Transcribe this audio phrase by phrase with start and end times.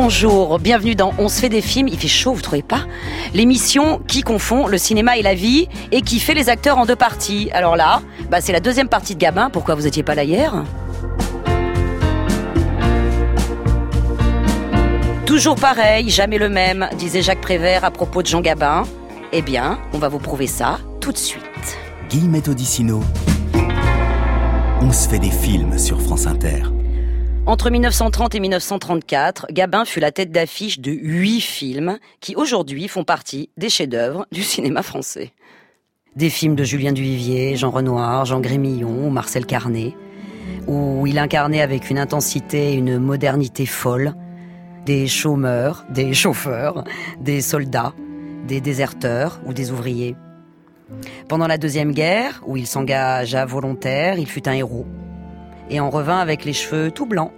[0.00, 2.82] bonjour, bienvenue dans On se fait des films, il fait chaud, vous trouvez pas?
[3.34, 6.94] L'émission qui confond le cinéma et la vie et qui fait les acteurs en deux
[6.94, 7.50] parties.
[7.52, 8.00] Alors là,
[8.30, 10.62] bah c'est la deuxième partie de Gabin, pourquoi vous étiez pas là hier?
[15.26, 18.84] Toujours pareil, jamais le même, disait Jacques Prévert à propos de Jean Gabin.
[19.32, 21.42] Eh bien, on va vous prouver ça tout de suite.
[22.08, 23.00] Guillemette Odissino.
[24.80, 26.62] On se fait des films sur France Inter.
[27.48, 33.04] Entre 1930 et 1934, Gabin fut la tête d'affiche de huit films qui aujourd'hui font
[33.04, 35.32] partie des chefs-d'œuvre du cinéma français.
[36.14, 39.94] Des films de Julien Duvivier, Jean Renoir, Jean Grémillon ou Marcel Carnet,
[40.66, 44.12] où il incarnait avec une intensité et une modernité folle
[44.84, 46.84] des chômeurs, des chauffeurs,
[47.18, 47.94] des soldats,
[48.46, 50.16] des déserteurs ou des ouvriers.
[51.28, 54.84] Pendant la Deuxième Guerre, où il s'engagea volontaire, il fut un héros
[55.70, 57.32] et en revint avec les cheveux tout blancs.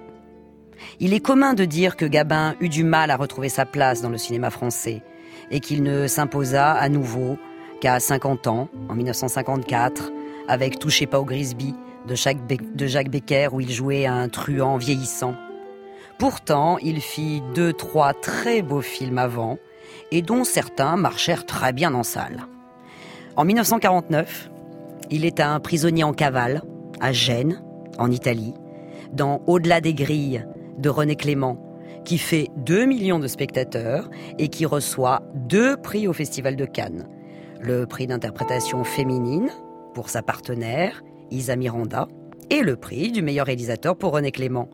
[0.99, 4.09] Il est commun de dire que Gabin eut du mal à retrouver sa place dans
[4.09, 5.03] le cinéma français
[5.51, 7.39] et qu'il ne s'imposa à nouveau
[7.81, 10.13] qu'à 50 ans, en 1954,
[10.49, 11.75] avec Touchez pas au Grisby
[12.07, 15.35] de Jacques Becker où il jouait un truand vieillissant.
[16.19, 19.59] Pourtant, il fit deux, trois très beaux films avant
[20.11, 22.47] et dont certains marchèrent très bien en salle.
[23.37, 24.51] En 1949,
[25.11, 26.63] il est un prisonnier en cavale
[27.01, 27.63] à Gênes,
[27.99, 28.55] en Italie,
[29.13, 30.45] dans Au-delà des grilles
[30.81, 31.59] de René Clément,
[32.05, 37.07] qui fait 2 millions de spectateurs et qui reçoit deux prix au Festival de Cannes.
[37.61, 39.51] Le prix d'interprétation féminine
[39.95, 42.09] pour sa partenaire, Isa Miranda,
[42.49, 44.69] et le prix du meilleur réalisateur pour René Clément.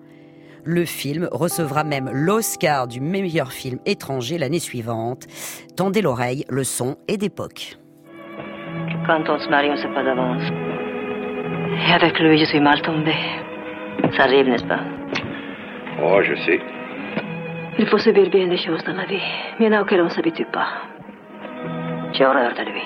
[0.65, 5.27] Le film recevra même l'Oscar du meilleur film étranger l'année suivante.
[5.77, 7.77] Tendez l'oreille, le son est d'époque.
[9.07, 10.43] Quand on se marie, on sait pas d'avance?
[11.89, 13.15] Et avec lui, je suis mal tombée.
[14.17, 14.95] Ça arrive, n'est-ce pas?
[16.02, 16.60] Oh, je sais.
[17.78, 19.22] Il faut subir bien des choses dans la vie.
[19.59, 20.69] Mais il y en a auxquelles on ne s'habitue pas.
[22.12, 22.82] J'ai horreur de lui.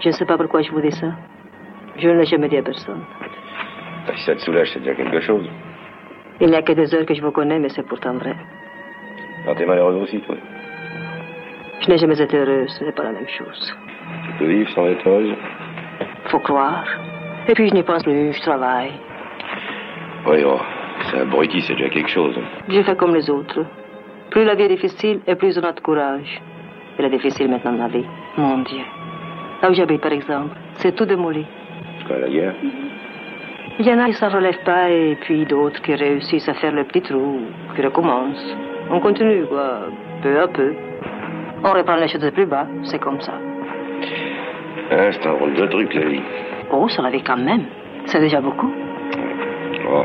[0.00, 1.08] Je ne sais pas pourquoi je vous dis ça.
[1.96, 3.02] Je ne l'ai jamais dit à personne.
[4.06, 5.48] Bah, si ça te soulage, c'est déjà quelque chose.
[6.40, 8.34] Il n'y a que des heures que je vous connais, mais c'est pourtant vrai.
[9.44, 10.36] Alors t'es malheureuse aussi, toi.
[11.80, 13.76] Je n'ai jamais été heureuse, ce n'est pas la même chose.
[14.26, 15.34] Tu peux vivre sans être heureuse
[16.26, 16.86] Faut croire.
[17.48, 18.92] Et puis je n'y pense plus, je travaille.
[20.26, 20.60] Oui, oh,
[21.18, 22.34] abruti, c'est déjà quelque chose.
[22.68, 23.64] Je fais comme les autres.
[24.30, 26.40] Plus la vie est difficile, et plus on a de courage.
[26.98, 28.04] Elle est difficile maintenant, la vie.
[28.36, 28.84] Mon Dieu.
[29.62, 31.44] Là où j'habite, par exemple, c'est tout démoli.
[32.06, 32.54] Quoi, la guerre?
[33.78, 36.54] Il y en a qui ne s'en relèvent pas, et puis d'autres qui réussissent à
[36.54, 37.40] faire le petit trou,
[37.74, 38.56] qui recommencent.
[38.90, 39.88] On continue, quoi,
[40.22, 40.74] peu à peu.
[41.64, 43.32] On reprend les choses de plus bas, c'est comme ça.
[44.92, 46.22] Hein, c'est un rôle de truc, la vie.
[46.72, 47.64] Oh, ça la vie quand même.
[48.06, 48.70] C'est déjà beaucoup.
[49.92, 50.04] Oh,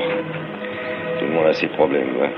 [1.36, 2.32] monde a ses problèmes, ouais.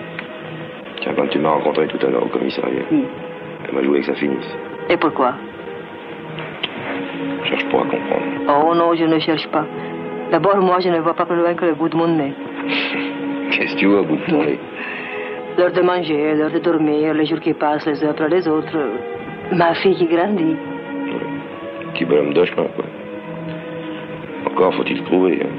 [1.02, 4.16] Tiens, quand tu m'as rencontré tout à l'heure au commissariat, elle m'a joué que ça
[4.16, 4.56] finisse.
[4.90, 5.34] Et pourquoi?
[7.44, 8.25] Je cherche pas à comprendre.
[8.50, 9.66] Oh non, je ne cherche pas.
[10.31, 12.34] D'abord, moi, je ne vois pas plus loin que le bout de mon nez.
[13.52, 14.59] Qu'est-ce que tu vois au bout de ton nez?
[15.58, 18.78] L'heure de manger, l'heure de dormir, les jours qui passent les uns après les autres.
[19.52, 20.56] Ma fille qui grandit.
[21.94, 22.85] Petit bonhomme de chemin, quoi.
[24.46, 25.40] Encore faut-il trouver.
[25.44, 25.50] Hein.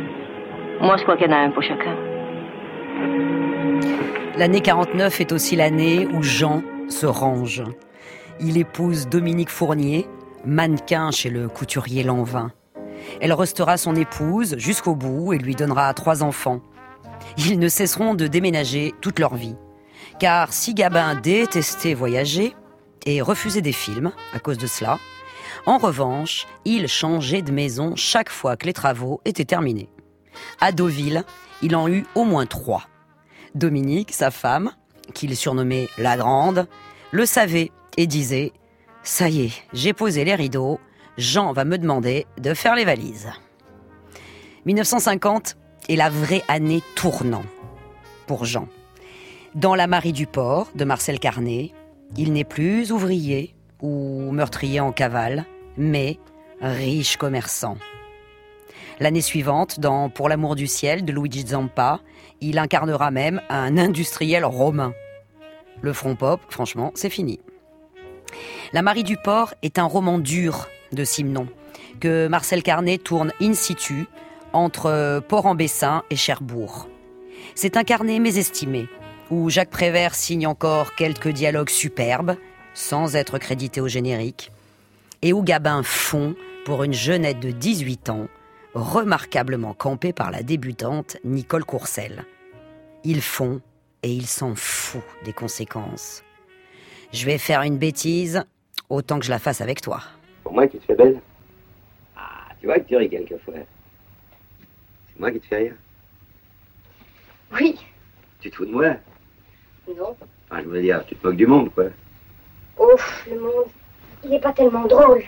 [0.81, 1.97] Moi, je crois qu'il y en a un pour chacun.
[4.37, 7.65] L'année 49 est aussi l'année où Jean se range.
[8.41, 10.07] Il épouse Dominique Fournier,
[10.45, 12.53] mannequin chez le couturier Lanvin.
[13.21, 16.61] Elle restera son épouse jusqu'au bout et lui donnera trois enfants.
[17.37, 19.57] Ils ne cesseront de déménager toute leur vie.
[20.21, 22.55] Car si Gabin détestait voyager
[23.07, 24.99] et refusait des films à cause de cela,
[25.67, 29.89] en revanche, il changeait de maison chaque fois que les travaux étaient terminés.
[30.61, 31.25] À Deauville,
[31.63, 32.85] il en eut au moins trois.
[33.55, 34.73] Dominique, sa femme,
[35.15, 36.67] qu'il surnommait la Grande,
[37.13, 38.53] le savait et disait
[39.03, 40.79] Ça y est, j'ai posé les rideaux,
[41.17, 43.31] Jean va me demander de faire les valises.
[44.67, 45.57] 1950
[45.89, 47.45] est la vraie année tournant
[48.27, 48.69] pour Jean.
[49.55, 51.73] Dans La Marie du Port de Marcel Carnet,
[52.17, 55.47] il n'est plus ouvrier ou meurtrier en cavale,
[55.77, 56.19] mais
[56.61, 57.79] riche commerçant.
[59.01, 62.01] L'année suivante, dans Pour l'amour du ciel de Luigi Zampa,
[62.41, 64.93] il incarnera même un industriel romain.
[65.83, 67.39] Le front pop, franchement, c'est fini.
[68.73, 71.47] La Marie du Port est un roman dur de Simon,
[72.01, 74.07] que Marcel Carnet tourne in situ
[74.53, 76.89] entre Port-en-Bessin et Cherbourg.
[77.55, 78.89] C'est un carnet mésestimé,
[79.31, 82.37] où Jacques Prévert signe encore quelques dialogues superbes,
[82.75, 84.51] sans être crédité au générique,
[85.23, 86.35] et où Gabin fond
[86.65, 88.29] pour une jeunette de 18 ans,
[88.75, 92.25] remarquablement campée par la débutante Nicole Courcelles.
[93.05, 93.61] Ils font
[94.03, 96.23] et il s'en fout des conséquences.
[97.13, 98.45] Je vais faire une bêtise,
[98.89, 100.01] autant que je la fasse avec toi.
[100.45, 101.21] Pour moi, tu te fais belle
[102.17, 103.55] Ah, tu vois que tu ris quelquefois.
[103.55, 105.75] C'est moi qui te fais rire.
[107.53, 107.79] Oui.
[108.41, 108.95] Tu te fous de moi?
[109.97, 110.15] Non.
[110.51, 111.87] Enfin, je veux dire, tu te moques du monde, quoi.
[112.79, 113.67] Ouf, le monde,
[114.23, 115.23] il n'est pas tellement drôle.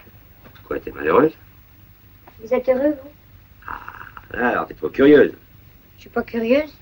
[0.66, 1.32] Quoi, t'es malheureuse?
[2.42, 3.10] Vous êtes heureux, vous?
[3.10, 3.19] Ah,
[4.32, 5.34] alors t'es trop curieuse.
[5.96, 6.72] Je suis pas curieuse.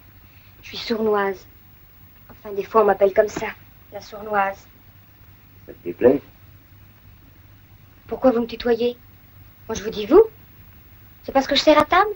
[0.62, 1.46] Je suis sournoise.
[2.30, 3.48] Enfin, des fois, on m'appelle comme ça,
[3.92, 4.66] la sournoise.
[5.66, 6.20] Ça te déplaît?
[8.06, 8.96] Pourquoi vous me tutoyez?
[9.68, 10.22] Moi, je vous dis vous.
[11.22, 12.10] C'est parce que je sers à table?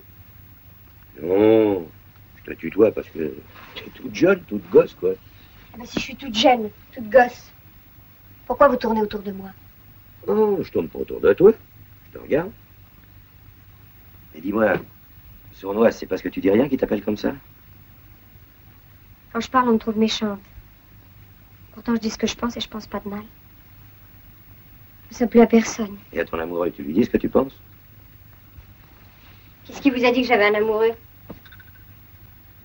[1.20, 1.88] Non,
[2.37, 3.34] je te tutoie parce que
[3.75, 5.12] t'es toute jeune, toute gosse, quoi.
[5.75, 7.52] Eh ben, si je suis toute jeune, toute gosse,
[8.46, 9.50] pourquoi vous tournez autour de moi?
[10.26, 11.52] Non, je tourne pas autour de toi.
[12.06, 12.52] Je te regarde.
[14.34, 14.75] Mais dis-moi,
[15.52, 17.34] sournoise, c'est parce que tu dis rien qui t'appelle comme ça
[19.32, 20.40] Quand je parle, on me trouve méchante.
[21.72, 23.22] Pourtant, je dis ce que je pense et je pense pas de mal.
[25.12, 25.99] Sais plus à personne.
[26.12, 27.52] Et à ton amoureux, tu lui dis ce que tu penses
[29.66, 30.93] Qu'est-ce qui vous a dit que j'avais un amoureux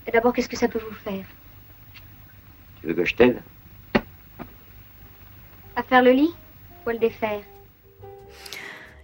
[0.08, 1.26] Et d'abord, qu'est-ce que ça peut vous faire
[2.80, 3.42] Tu veux que je t'aide
[5.76, 6.34] À faire le lit
[6.86, 7.42] ou à le défaire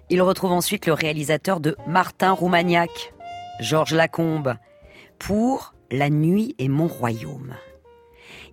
[0.09, 3.12] Il retrouve ensuite le réalisateur de Martin Roumagnac,
[3.59, 4.55] Georges Lacombe,
[5.19, 7.53] pour La nuit est mon royaume.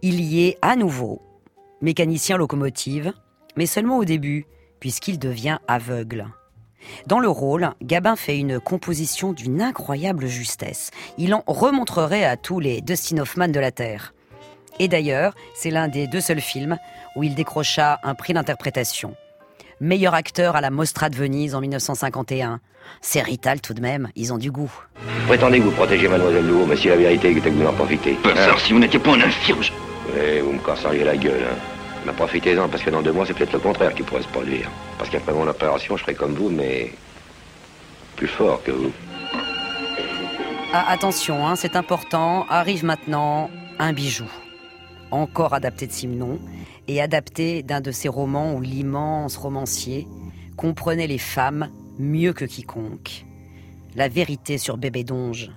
[0.03, 1.23] Il y est à nouveau
[1.81, 3.13] mécanicien locomotive,
[3.57, 4.47] mais seulement au début,
[4.79, 6.27] puisqu'il devient aveugle.
[7.07, 10.91] Dans le rôle, Gabin fait une composition d'une incroyable justesse.
[11.19, 14.15] Il en remontrerait à tous les Dustin Hoffman de la Terre.
[14.79, 16.79] Et d'ailleurs, c'est l'un des deux seuls films
[17.17, 19.15] où il décrocha un prix d'interprétation.
[19.81, 22.61] Meilleur acteur à la Mostra de Venise en 1951.
[23.01, 24.71] C'est Rital tout de même, ils ont du goût.
[24.97, 27.73] Vous prétendez que vous protégez Mademoiselle Louveau, mais si la vérité est que vous en
[27.73, 28.17] profitez.
[28.25, 29.73] Hein si vous n'étiez pas un infirme, je-
[30.15, 31.45] Oui, vous me casseriez la gueule.
[31.51, 31.57] Hein.
[32.07, 34.69] Mais profitez-en, parce que dans deux mois, c'est peut-être le contraire qui pourrait se produire.
[34.99, 36.93] Parce qu'après mon opération, je serai comme vous, mais
[38.17, 38.91] plus fort que vous.
[40.73, 44.25] Ah, attention, hein, c'est important, arrive maintenant un bijou.
[45.11, 46.39] Encore adapté de Simon
[46.87, 50.07] et adapté d'un de ses romans où l'immense romancier
[50.57, 51.69] comprenait les femmes
[52.01, 53.27] mieux que quiconque.
[53.95, 55.51] La vérité sur Bébé Donge.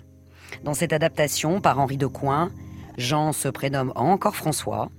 [0.63, 2.51] Dans cette adaptation par Henri de Coin,
[2.97, 4.89] Jean se prénomme encore François.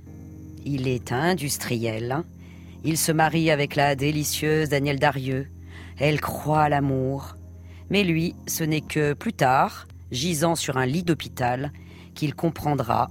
[0.65, 2.23] Il est industriel.
[2.85, 5.49] Il se marie avec la délicieuse Danielle Darieux.
[5.99, 7.37] Elle croit à l'amour.
[7.91, 11.73] Mais lui, ce n'est que plus tard, gisant sur un lit d'hôpital,
[12.15, 13.09] qu'il comprendra,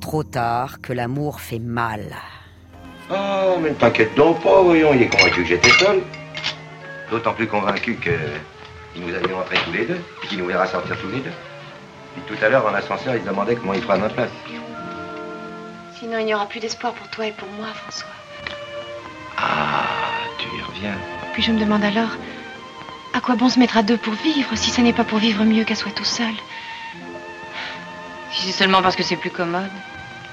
[0.00, 2.16] trop tard, que l'amour fait mal.
[3.10, 6.02] Oh, mais ne t'inquiète donc pas, voyons, il est convaincu que j'étais seul.
[7.10, 8.10] D'autant plus convaincu que
[8.96, 11.20] il nous a vu rentrer tous les deux, et qu'il nous verra sortir tous les
[11.20, 11.32] deux.
[12.14, 14.30] Puis tout à l'heure, dans l'ascenseur, il se demandait comment il fera à ma place.
[15.98, 18.08] Sinon, il n'y aura plus d'espoir pour toi et pour moi, François.
[19.36, 19.84] Ah,
[20.38, 20.96] tu y reviens.
[21.32, 22.10] Puis je me demande alors,
[23.14, 25.44] à quoi bon se mettre à deux pour vivre si ce n'est pas pour vivre
[25.44, 26.34] mieux qu'à soi tout seul?
[28.32, 29.70] Si c'est seulement parce que c'est plus commode.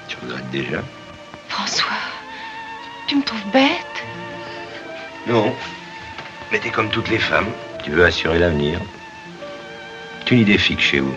[0.08, 0.78] Tu regrettes déjà
[1.48, 1.88] François,
[3.06, 4.04] tu me trouves bête?
[5.26, 5.54] Non.
[6.52, 7.48] Mais t'es comme toutes les femmes.
[7.84, 8.80] Tu veux assurer l'avenir.
[10.24, 11.10] C'est une idée fixe chez vous.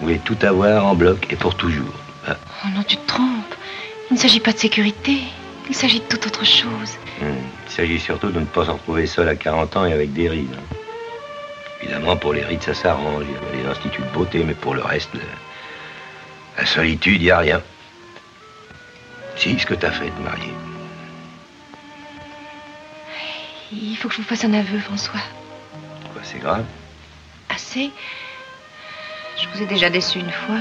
[0.00, 1.92] Vous voulez tout avoir en bloc et pour toujours.
[2.26, 3.54] Ah, Oh non, tu te trompes.
[4.10, 5.18] Il ne s'agit pas de sécurité.
[5.68, 6.96] Il s'agit de toute autre chose.
[7.20, 7.34] hum.
[7.66, 10.28] Il s'agit surtout de ne pas se retrouver seul à 40 ans et avec des
[10.28, 10.56] rides.
[11.82, 13.24] Évidemment, pour les rides, ça s'arrange.
[13.28, 15.20] Il y a les instituts de beauté, mais pour le reste, le-
[16.56, 17.62] la solitude, il n'y a rien.
[19.36, 20.52] Si, ce que t'as fait, de marier.
[23.72, 25.20] Il faut que je vous fasse un aveu, François.
[26.12, 26.64] Quoi, c'est grave
[27.50, 27.90] Assez
[29.40, 30.56] Je vous ai déjà déçu une fois.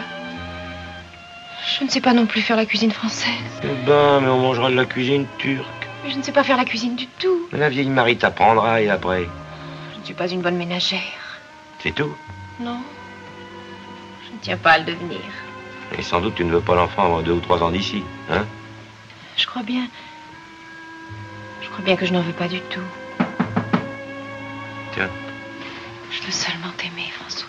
[1.80, 3.32] Je ne sais pas non plus faire la cuisine française.
[3.64, 5.66] Eh ben, mais on mangera de la cuisine turque.
[6.04, 7.48] Mais je ne sais pas faire la cuisine du tout.
[7.52, 9.28] La vieille Marie t'apprendra et après.
[9.94, 11.40] Je ne suis pas une bonne ménagère.
[11.80, 12.16] C'est tout.
[12.60, 12.80] Non.
[14.28, 15.20] Je ne tiens pas à le devenir.
[15.98, 18.46] Et sans doute tu ne veux pas l'enfant avant deux ou trois ans d'ici, hein?
[19.38, 19.88] Je crois bien.
[21.78, 22.82] Je crois bien que je n'en veux pas du tout.
[24.94, 25.10] Tiens.
[26.10, 27.48] Je veux seulement t'aimer, François.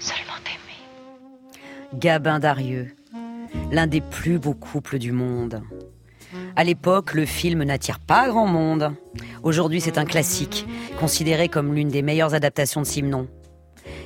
[0.00, 2.00] Seulement t'aimer.
[2.00, 2.96] Gabin Darieux,
[3.70, 5.60] l'un des plus beaux couples du monde.
[6.56, 8.94] À l'époque, le film n'attire pas grand monde.
[9.42, 10.66] Aujourd'hui, c'est un classique,
[10.98, 13.28] considéré comme l'une des meilleures adaptations de Simon.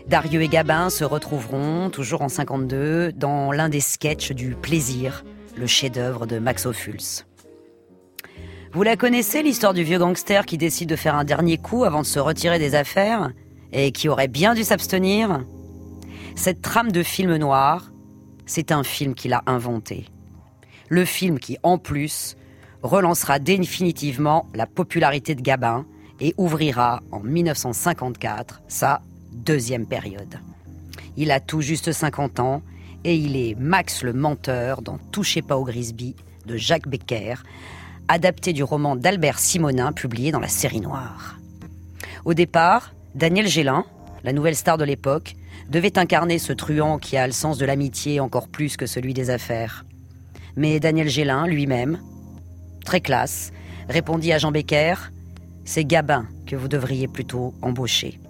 [0.09, 5.23] Darieux et Gabin se retrouveront, toujours en 52, dans l'un des sketchs du Plaisir,
[5.57, 7.25] le chef-d'œuvre de Max Ophuls.
[8.75, 12.01] Vous la connaissez, l'histoire du vieux gangster qui décide de faire un dernier coup avant
[12.01, 13.31] de se retirer des affaires
[13.71, 15.45] et qui aurait bien dû s'abstenir?
[16.37, 17.93] Cette trame de film noir,
[18.47, 20.07] c'est un film qu'il a inventé.
[20.89, 22.39] Le film qui, en plus,
[22.83, 25.85] relancera définitivement la popularité de Gabin
[26.19, 29.03] et ouvrira en 1954 sa
[29.33, 30.41] deuxième période.
[31.19, 32.63] Il a tout juste 50 ans
[33.05, 37.35] et il est Max le menteur dans Touchez pas au Grisby de Jacques Becker,
[38.09, 41.39] adapté du roman d'Albert Simonin publié dans la série noire.
[42.25, 43.85] Au départ, Daniel Gélin,
[44.25, 45.35] la nouvelle star de l'époque,
[45.69, 49.31] devait incarner ce truand qui a le sens de l'amitié encore plus que celui des
[49.31, 49.85] affaires.
[50.57, 51.99] Mais Daniel Gélin, lui-même,
[52.85, 53.53] très classe,
[53.89, 54.95] répondit à Jean Becker
[55.65, 58.21] C'est Gabin que vous devriez plutôt embaucher.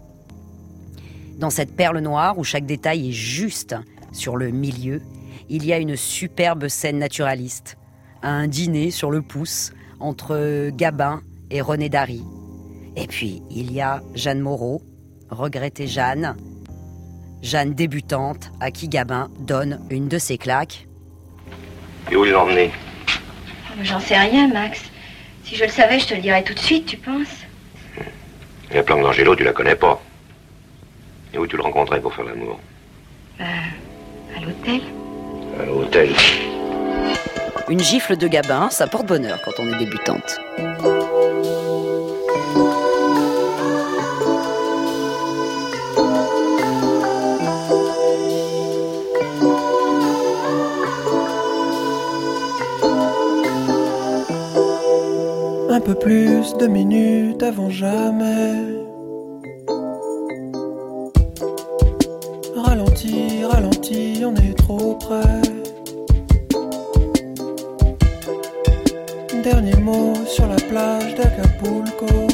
[1.39, 3.75] Dans cette perle noire où chaque détail est juste
[4.13, 5.03] sur le milieu,
[5.49, 7.77] il y a une superbe scène naturaliste,
[8.23, 12.23] un dîner sur le pouce entre Gabin et René Dary.
[12.97, 14.83] Et puis il y a Jeanne Moreau,
[15.31, 16.37] regrettée Jeanne,
[17.43, 20.87] Jeanne débutante à qui Gabin donne une de ses claques.
[22.11, 22.71] Et où l'emmener
[23.83, 24.83] J'en sais rien, Max.
[25.45, 27.45] Si je le savais, je te le dirais tout de suite, tu penses?
[28.73, 30.01] La planque d'Angelo, tu la connais pas.
[31.35, 32.61] Et où tu le rencontrais pour faire l'amour?
[33.39, 33.45] Bah,
[34.37, 34.81] à l'hôtel.
[35.61, 36.11] À l'hôtel.
[37.69, 40.41] Une gifle de Gabin, ça porte bonheur quand on est débutante.
[55.71, 58.57] Un peu plus de minutes avant jamais.
[62.55, 65.52] Ralenti, ralenti, on est trop près.
[69.43, 72.29] Dernier mot sur la plage d'Acapulco.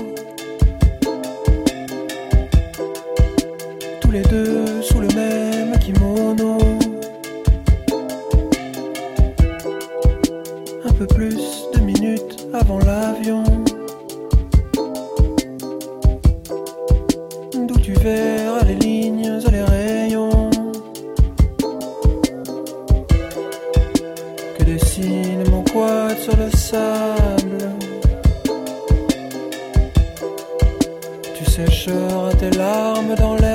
[4.03, 4.58] Tous les deux
[26.23, 27.71] sur le sable.
[31.37, 33.48] Tu sécheras tes larmes dans l'air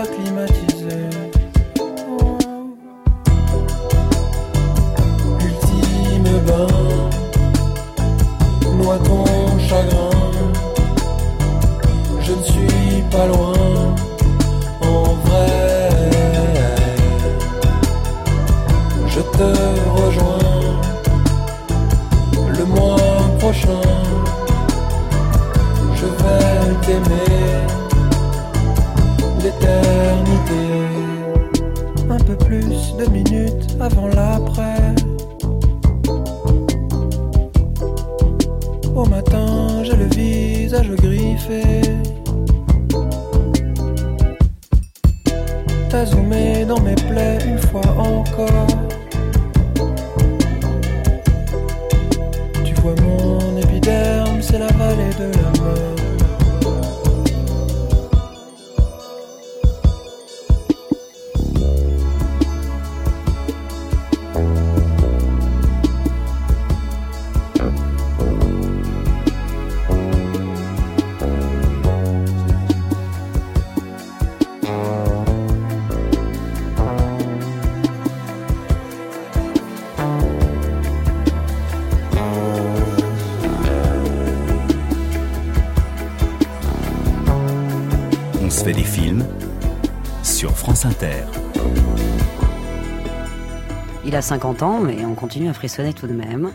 [94.24, 96.51] 50 ans, mais on continue à frissonner tout de même.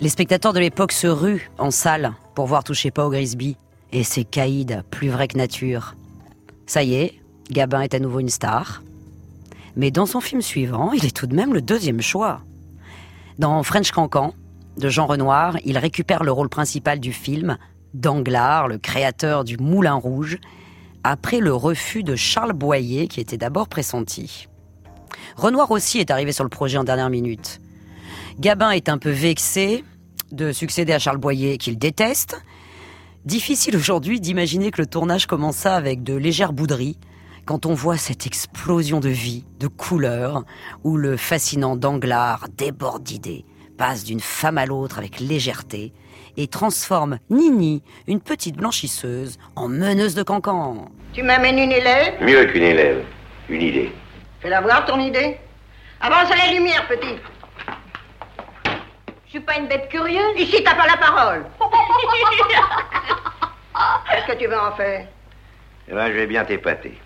[0.00, 3.56] Les spectateurs de l'époque se ruent en salle pour voir Toucher pas au Grisby.
[3.92, 5.94] Et c'est Caïd, plus vrai que nature.
[6.66, 7.20] Ça y est,
[7.50, 8.82] Gabin est à nouveau une star.
[9.76, 12.40] Mais dans son film suivant, il est tout de même le deuxième choix.
[13.38, 14.34] Dans French Cancan,
[14.78, 17.58] de Jean Renoir, il récupère le rôle principal du film,
[17.92, 20.38] Danglars, le créateur du Moulin Rouge,
[21.04, 24.48] après le refus de Charles Boyer, qui était d'abord pressenti.
[25.36, 27.60] Renoir aussi est arrivé sur le projet en dernière minute.
[28.38, 29.84] Gabin est un peu vexé
[30.30, 32.42] de succéder à Charles Boyer, qu'il déteste.
[33.24, 36.98] Difficile aujourd'hui d'imaginer que le tournage commença avec de légères bouderies,
[37.44, 40.44] quand on voit cette explosion de vie, de couleurs,
[40.84, 43.44] où le fascinant Danglars déborde d'idées,
[43.76, 45.92] passe d'une femme à l'autre avec légèreté,
[46.36, 50.90] et transforme Nini, une petite blanchisseuse, en meneuse de cancan.
[51.12, 52.14] Tu m'amènes une élève?
[52.22, 53.04] Mieux qu'une élève,
[53.48, 53.92] une idée.
[54.42, 55.36] Fais-la voir ton idée.
[56.00, 57.16] Avance à la lumière, petit.
[59.26, 60.32] Je suis pas une bête curieuse.
[60.36, 61.44] Ici, t'as pas la parole.
[64.10, 65.06] Qu'est-ce que tu veux en faire?
[65.88, 66.98] Eh ben, je vais bien t'épater.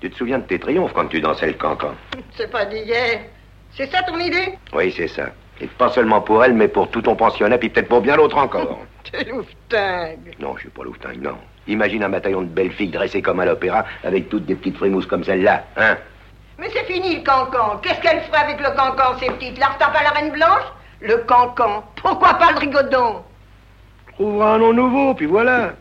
[0.00, 1.94] Tu te souviens de tes triomphes quand tu dansais le cancan?
[2.36, 3.20] C'est pas d'hier.
[3.72, 4.58] C'est ça ton idée?
[4.72, 5.30] Oui, c'est ça.
[5.60, 8.36] Et pas seulement pour elle, mais pour tout ton pensionnat, puis peut-être pour bien l'autre
[8.36, 8.80] encore.
[9.10, 10.34] T'es louvetingue.
[10.38, 11.38] non, je suis pas louvetingue, non.
[11.66, 15.06] Imagine un bataillon de belles filles dressées comme à l'opéra, avec toutes des petites frémousses
[15.06, 15.96] comme celle-là, hein?
[16.62, 17.78] Mais c'est fini le cancan.
[17.82, 19.58] Qu'est-ce qu'elle ferait avec le cancan, ces petites?
[19.58, 20.62] Là T'as pas la reine blanche?
[21.00, 21.82] Le cancan.
[21.96, 23.24] Pourquoi pas le rigodon?
[24.12, 25.72] Trouvera un nom nouveau, puis voilà.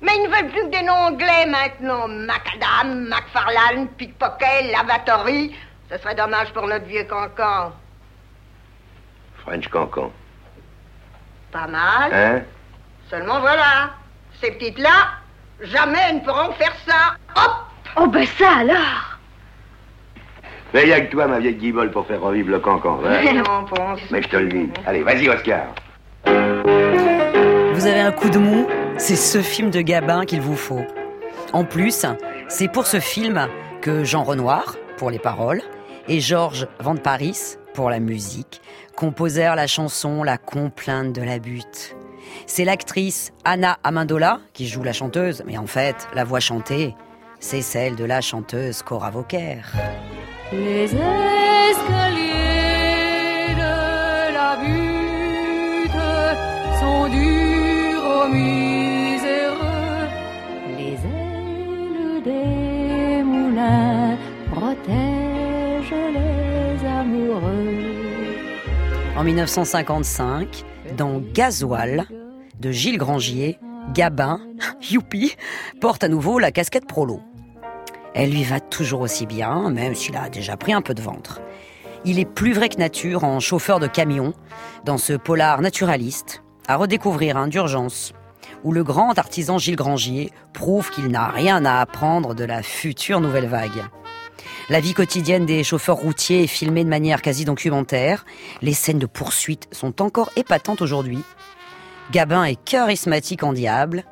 [0.00, 2.06] Mais ils ne veulent plus que des noms anglais maintenant.
[2.06, 5.56] Macadam, McFarlane, Pickpocket, Lavatory.
[5.90, 7.72] Ce serait dommage pour notre vieux cancan.
[9.44, 10.12] French cancan.
[11.50, 12.14] Pas mal.
[12.14, 12.42] Hein?
[13.10, 13.90] Seulement voilà.
[14.40, 15.08] Ces petites-là,
[15.60, 17.16] jamais elles ne pourront faire ça.
[17.34, 17.52] Hop
[17.96, 19.13] Oh, ben ça alors
[20.74, 22.98] Mais y a que toi, ma vieille guibole, pour faire revivre le cancan.
[23.06, 24.00] hein Non, Ponce.
[24.10, 24.68] Mais je te le dis.
[24.84, 25.66] Allez, vas-y, Oscar.
[27.72, 28.66] Vous avez un coup de mou?
[28.98, 30.84] C'est ce film de Gabin qu'il vous faut.
[31.52, 32.04] En plus,
[32.48, 33.46] c'est pour ce film
[33.82, 35.62] que Jean Renoir, pour les paroles,
[36.08, 38.60] et Georges Van Paris, pour la musique,
[38.96, 41.94] composèrent la chanson La complainte de la butte.
[42.46, 46.96] C'est l'actrice Anna Amendola qui joue la chanteuse, mais en fait, la voix chantée,
[47.38, 49.58] c'est celle de la chanteuse Cora Vauquer.
[50.52, 51.00] Les escaliers
[53.56, 56.04] de la butte
[56.80, 60.08] sont durs aux miséreux.
[60.78, 64.16] Les ailes des moulins
[64.52, 67.84] protègent les amoureux.
[69.16, 70.64] En 1955,
[70.96, 72.06] dans Gasoil
[72.60, 73.58] de Gilles Grangier,
[73.94, 74.40] Gabin,
[74.90, 75.36] youpi,
[75.80, 77.20] porte à nouveau la casquette prolo.
[78.14, 81.40] Elle lui va toujours aussi bien, même s'il a déjà pris un peu de ventre.
[82.04, 84.34] Il est plus vrai que nature en chauffeur de camion,
[84.84, 88.12] dans ce polar naturaliste, à redécouvrir d'urgence,
[88.62, 93.20] où le grand artisan Gilles Grangier prouve qu'il n'a rien à apprendre de la future
[93.20, 93.82] nouvelle vague.
[94.68, 98.24] La vie quotidienne des chauffeurs routiers est filmée de manière quasi documentaire.
[98.62, 101.22] Les scènes de poursuite sont encore épatantes aujourd'hui.
[102.12, 104.04] Gabin est charismatique en diable.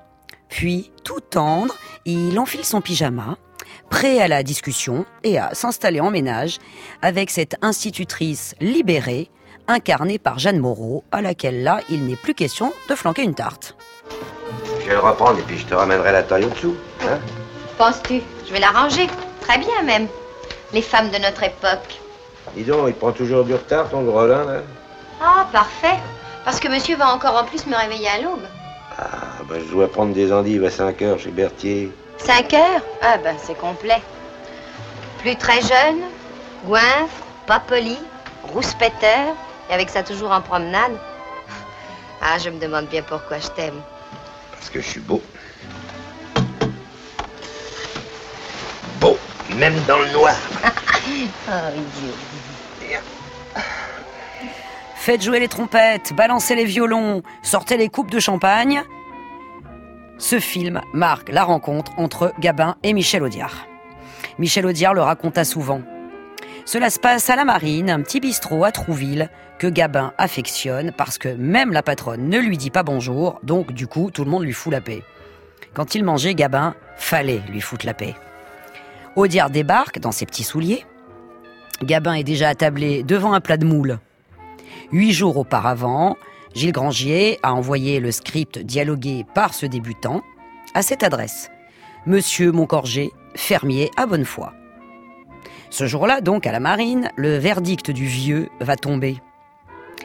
[0.48, 3.38] Puis, tout tendre, il enfile son pyjama,
[3.92, 6.56] prêt à la discussion et à s'installer en ménage
[7.02, 9.28] avec cette institutrice libérée,
[9.68, 13.76] incarnée par Jeanne Moreau, à laquelle là, il n'est plus question de flanquer une tarte.
[14.80, 16.74] Je vais le reprendre et puis je te ramènerai la taille au-dessous.
[17.02, 17.18] Hein
[17.76, 18.22] Penses-tu?
[18.48, 19.08] Je vais l'arranger.
[19.42, 20.08] Très bien même.
[20.72, 22.00] Les femmes de notre époque.
[22.56, 24.62] Dis donc, il prend toujours du retard, ton gros là, là
[25.22, 25.98] Ah, parfait.
[26.46, 28.46] Parce que monsieur va encore en plus me réveiller à l'aube.
[28.98, 31.92] Ah, ben je dois prendre des endives à 5 heures chez Berthier.
[32.24, 32.82] 5 heures?
[33.02, 34.00] Ah ben c'est complet.
[35.18, 36.02] Plus très jeune,
[36.64, 37.98] goinfre, pas poli,
[38.44, 39.34] rouspéteur,
[39.68, 40.92] et avec ça toujours en promenade.
[42.20, 43.80] Ah, je me demande bien pourquoi je t'aime.
[44.52, 45.20] Parce que je suis beau.
[49.00, 49.18] Beau,
[49.56, 50.36] même dans le noir.
[51.04, 53.00] Oh, idiot.
[54.94, 58.84] Faites jouer les trompettes, balancez les violons, sortez les coupes de champagne.
[60.22, 63.66] Ce film marque la rencontre entre Gabin et Michel Audiard.
[64.38, 65.82] Michel Audiard le raconta souvent.
[66.64, 71.18] Cela se passe à la Marine, un petit bistrot à Trouville que Gabin affectionne parce
[71.18, 74.44] que même la patronne ne lui dit pas bonjour, donc du coup tout le monde
[74.44, 75.02] lui fout la paix.
[75.74, 78.14] Quand il mangeait, Gabin fallait lui foutre la paix.
[79.16, 80.86] Audiard débarque dans ses petits souliers.
[81.82, 83.98] Gabin est déjà attablé devant un plat de moules.
[84.92, 86.16] Huit jours auparavant,
[86.54, 90.22] Gilles Grangier a envoyé le script dialogué par ce débutant
[90.74, 91.50] à cette adresse.
[92.06, 94.52] Monsieur Moncorgé, fermier à bonne foi.
[95.70, 99.16] Ce jour-là, donc, à la marine, le verdict du vieux va tomber.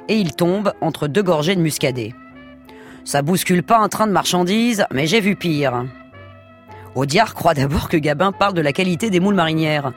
[0.07, 2.13] Et il tombe entre deux gorgées de muscadet.
[3.03, 5.85] Ça bouscule pas un train de marchandises, mais j'ai vu pire.
[6.95, 9.91] Audiard croit d'abord que Gabin parle de la qualité des moules marinières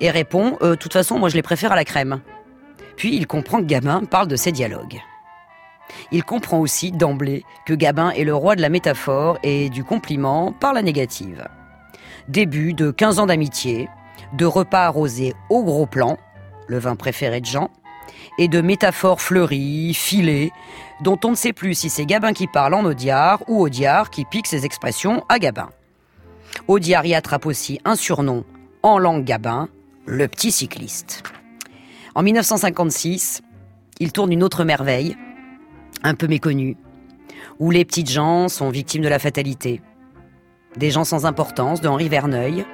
[0.00, 2.20] et répond De toute façon, moi je les préfère à la crème.
[2.96, 5.00] Puis il comprend que Gabin parle de ses dialogues.
[6.12, 10.52] Il comprend aussi d'emblée que Gabin est le roi de la métaphore et du compliment
[10.52, 11.46] par la négative.
[12.28, 13.88] Début de 15 ans d'amitié,
[14.32, 16.18] de repas arrosés au gros plan,
[16.66, 17.70] le vin préféré de Jean,
[18.38, 20.52] et de métaphores fleuries, filées,
[21.00, 24.24] dont on ne sait plus si c'est Gabin qui parle en Audiard ou Audiard qui
[24.24, 25.70] pique ses expressions à Gabin.
[26.68, 28.44] Audiard y attrape aussi un surnom
[28.82, 29.68] en langue Gabin,
[30.06, 31.22] le petit cycliste.
[32.14, 33.42] En 1956,
[34.00, 35.16] il tourne une autre merveille,
[36.02, 36.76] un peu méconnue,
[37.58, 39.80] où les petites gens sont victimes de la fatalité.
[40.76, 42.64] Des gens sans importance de Henri Verneuil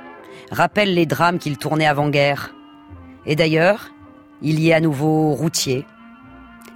[0.50, 2.54] rappellent les drames qu'il tournait avant-guerre.
[3.24, 3.90] Et d'ailleurs,
[4.42, 5.86] Il y est à nouveau routier.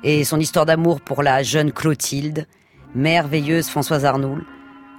[0.03, 2.47] Et son histoire d'amour pour la jeune Clotilde,
[2.95, 4.47] merveilleuse Françoise Arnoul,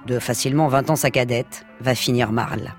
[0.06, 2.76] de facilement 20 ans sa cadette, va finir mal.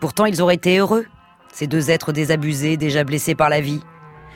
[0.00, 1.06] Pourtant, ils auraient été heureux,
[1.52, 3.80] ces deux êtres désabusés, déjà blessés par la vie.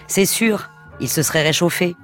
[0.06, 1.94] C'est sûr, ils se seraient réchauffés.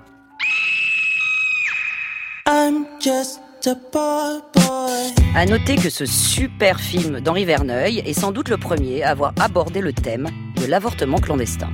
[2.46, 5.14] I'm just a poor boy.
[5.34, 9.32] À noter que ce super film d'Henri Verneuil est sans doute le premier à avoir
[9.40, 10.28] abordé le thème
[10.60, 11.68] de l'avortement clandestin.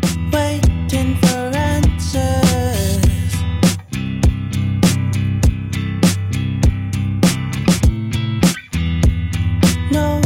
[9.93, 10.26] No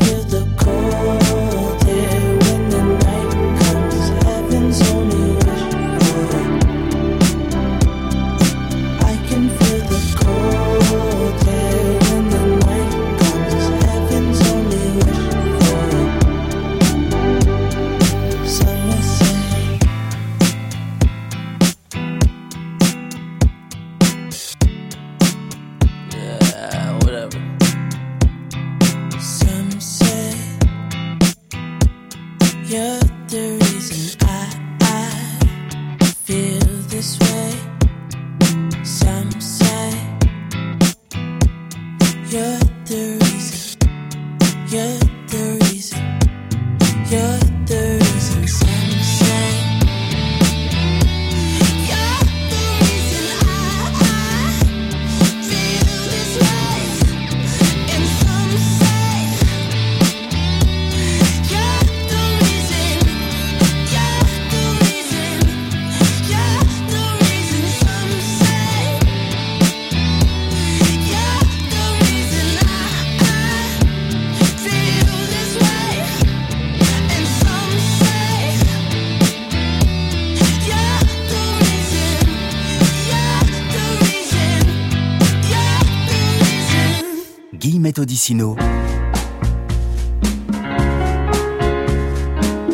[0.00, 0.43] feel the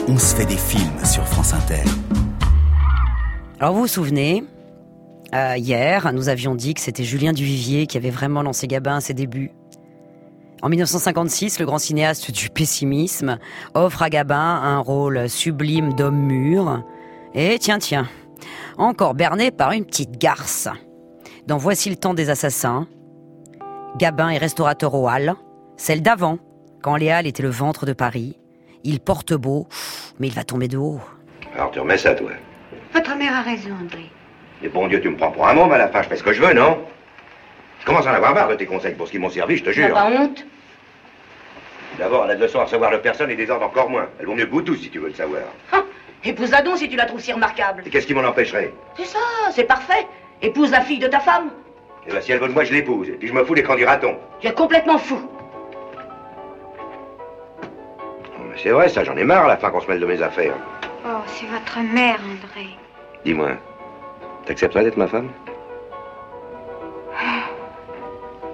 [0.06, 1.82] On se fait des films sur France Inter.
[3.58, 4.44] Alors vous vous souvenez,
[5.34, 9.00] euh, hier, nous avions dit que c'était Julien Duvivier qui avait vraiment lancé Gabin à
[9.00, 9.50] ses débuts.
[10.60, 13.38] En 1956, le grand cinéaste du pessimisme
[13.72, 16.84] offre à Gabin un rôle sublime d'homme mûr.
[17.34, 18.06] Et tiens, tiens,
[18.76, 20.68] encore berné par une petite garce.
[21.46, 22.86] Dans Voici le temps des assassins,
[23.96, 25.34] Gabin est restaurateur aux Halles,
[25.76, 26.38] celle d'avant,
[26.82, 28.38] quand les Halles étaient le ventre de Paris.
[28.84, 29.66] Il porte beau,
[30.18, 31.00] mais il va tomber de haut.
[31.54, 32.30] Alors tu remets ça, toi.
[32.94, 34.10] Votre mère a raison, André.
[34.62, 36.22] Mais bon Dieu, tu me prends pour un môme à la fin, je fais ce
[36.22, 36.78] que je veux, non?
[37.80, 39.64] Je commence à en avoir marre de tes conseils pour ce qui m'ont servi, je
[39.64, 39.94] te Tu n'as jure.
[39.94, 40.44] pas honte
[41.98, 44.06] D'abord, elle a de leçons à recevoir de personne et des ordres encore moins.
[44.18, 45.42] Elle vaut mieux que vous tous, si tu veux le savoir.
[45.72, 45.82] Ah,
[46.24, 47.82] Épouse-la donc si tu la trouves si remarquable.
[47.86, 48.72] Et qu'est-ce qui m'en empêcherait?
[48.96, 49.18] C'est ça,
[49.52, 50.06] c'est parfait.
[50.42, 51.50] Épouse la fille de ta femme.
[52.06, 53.08] Eh ben, si elle veut de moi, je l'épouse.
[53.08, 54.16] Et puis je me fous l'écran du raton.
[54.40, 55.18] Tu es complètement fou.
[58.48, 60.20] Mais C'est vrai, ça, j'en ai marre à la fin qu'on se mêle de mes
[60.22, 60.54] affaires.
[61.04, 62.68] Oh, c'est votre mère, André.
[63.24, 63.50] Dis-moi,
[64.46, 65.30] t'accepterais d'être ma femme?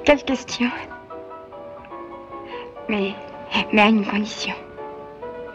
[0.05, 0.69] Quelle question
[2.89, 3.13] Mais,
[3.73, 4.55] mais à une condition.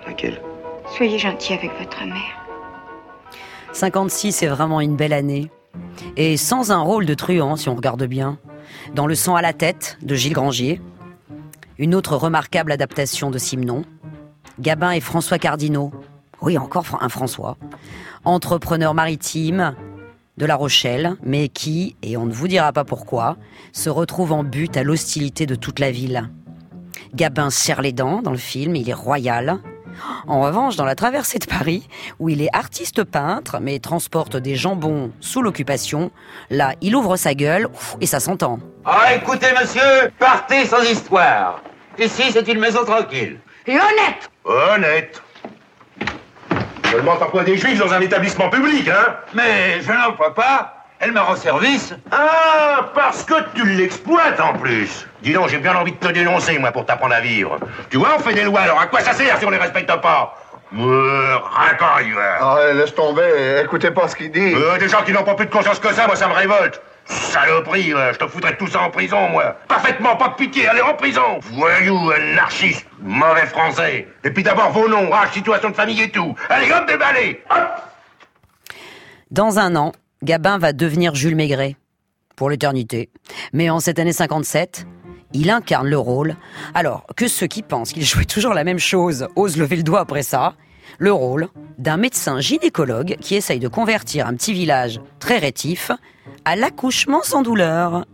[0.05, 0.41] Laquelle?
[0.87, 2.37] Soyez gentil avec votre mère.
[3.71, 5.49] 56 est vraiment une belle année.
[6.17, 8.37] Et sans un rôle de truand, si on regarde bien.
[8.95, 10.81] Dans Le sang à la tête de Gilles Grangier.
[11.77, 13.83] Une autre remarquable adaptation de Simon.
[14.59, 15.91] Gabin et François Cardinaux.
[16.41, 17.57] Oui, encore un François.
[18.25, 19.75] Entrepreneur maritime
[20.37, 23.37] de La Rochelle, mais qui, et on ne vous dira pas pourquoi,
[23.73, 26.29] se retrouve en but à l'hostilité de toute la ville.
[27.13, 29.59] Gabin serre les dents dans le film, il est royal.
[30.27, 31.87] En revanche, dans la traversée de Paris,
[32.19, 36.11] où il est artiste peintre, mais transporte des jambons sous l'occupation,
[36.49, 37.67] là, il ouvre sa gueule
[37.99, 38.59] et ça s'entend.
[38.85, 41.61] Ah, écoutez, monsieur, partez sans histoire.
[41.99, 43.39] Ici, c'est une maison tranquille.
[43.67, 45.21] Et honnête Honnête.
[46.89, 49.15] Seulement t'emploies des juifs dans un établissement public, hein?
[49.33, 50.80] Mais je n'emploie pas.
[51.03, 51.95] Elle me rend service.
[52.11, 55.07] Ah, parce que tu l'exploites en plus.
[55.23, 57.57] Dis donc, j'ai bien envie de te dénoncer, moi, pour t'apprendre à vivre.
[57.89, 59.91] Tu vois, on fait des lois, alors à quoi ça sert si on les respecte
[59.99, 60.37] pas?
[60.77, 62.13] Euh, racaille.
[62.39, 64.53] Ah, laisse tomber, écoutez pas ce qu'il dit.
[64.53, 66.79] Euh, des gens qui n'ont pas plus de conscience que ça, moi, ça me révolte.
[67.05, 69.55] Saloperie, je te foutrais tout ça en prison, moi.
[69.67, 71.39] Parfaitement, pas de pitié, allez en prison.
[71.53, 74.07] Voyou, anarchiste, mauvais français.
[74.23, 76.35] Et puis d'abord vos noms, âge, situation de famille et tout.
[76.47, 77.57] Allez, hop, déballez Hop
[79.31, 79.91] Dans un an,
[80.23, 81.77] Gabin va devenir Jules Maigret.
[82.35, 83.09] Pour l'éternité.
[83.53, 84.85] Mais en cette année 57,
[85.33, 86.35] il incarne le rôle.
[86.75, 89.99] Alors que ceux qui pensent qu'il jouait toujours la même chose osent lever le doigt
[89.99, 90.53] après ça.
[90.99, 91.47] Le rôle
[91.79, 95.91] d'un médecin gynécologue qui essaye de convertir un petit village très rétif
[96.45, 98.05] à l'accouchement sans douleur.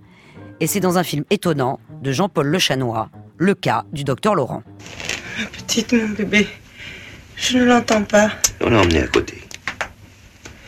[0.61, 4.63] Et c'est dans un film étonnant de Jean-Paul Lechanois, le cas du docteur Laurent.
[5.51, 6.47] Petite, mon bébé.
[7.35, 8.31] Je ne l'entends pas.
[8.61, 9.46] On l'a emmenée à côté.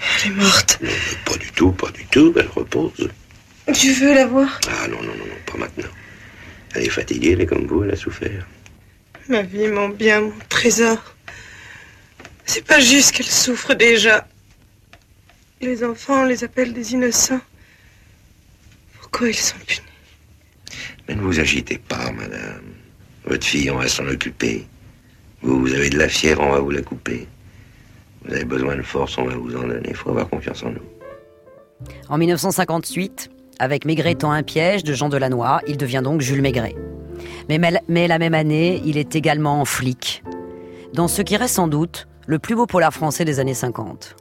[0.02, 0.80] Elle est morte.
[0.82, 0.90] Non,
[1.26, 3.10] pas du tout, pas du tout, elle repose.
[3.74, 4.60] Tu veux la voir?
[4.68, 5.90] Ah non, non, non, non, pas maintenant.
[6.76, 8.46] Elle est fatiguée, elle est comme vous, elle a souffert.
[9.28, 10.98] Ma vie, mon bien, mon trésor.
[12.46, 14.28] C'est pas juste qu'elle souffre déjà.
[15.62, 17.42] Les enfants, on les appelle des innocents.
[19.00, 19.82] Pourquoi ils sont punis?
[21.08, 22.64] Mais ne vous agitez pas, madame.
[23.26, 24.66] Votre fille, on va s'en occuper.
[25.42, 27.28] Vous, vous avez de la fièvre, on va vous la couper.
[28.30, 29.80] Vous avez besoin de force, on va vous en donner.
[29.90, 30.82] Il faut avoir confiance en nous.
[32.10, 36.76] En 1958, avec Maigret étant un piège de Jean Delannoy, il devient donc Jules Maigret.
[37.50, 40.24] Mais, mais- mais la même année, il est également en flic.
[40.94, 44.16] Dans ce qui reste sans doute le plus beau polar français des années 50.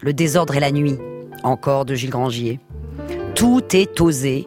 [0.00, 0.98] Le désordre et la nuit,
[1.44, 2.58] encore de Gilles Grangier.
[3.36, 4.46] Tout est osé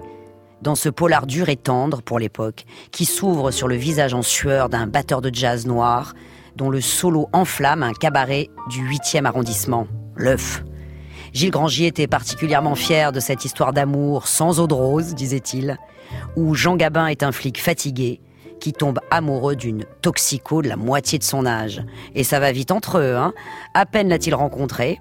[0.61, 4.67] dans ce polar dur et tendre pour l'époque, qui s'ouvre sur le visage en sueur
[4.67, 6.13] d'un batteur de jazz noir,
[6.55, 10.63] dont le solo enflamme un cabaret du 8e arrondissement, l'œuf.
[11.33, 15.77] Gilles Grangier était particulièrement fier de cette histoire d'amour sans eau de rose, disait-il,
[16.35, 18.21] où Jean Gabin est un flic fatigué
[18.59, 21.83] qui tombe amoureux d'une toxico de la moitié de son âge.
[22.15, 23.33] Et ça va vite entre eux, hein.
[23.73, 24.99] À peine l'a-t-il rencontrée,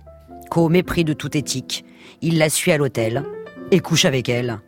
[0.51, 1.85] qu'au mépris de toute éthique,
[2.21, 3.23] il la suit à l'hôtel
[3.71, 4.59] et couche avec elle.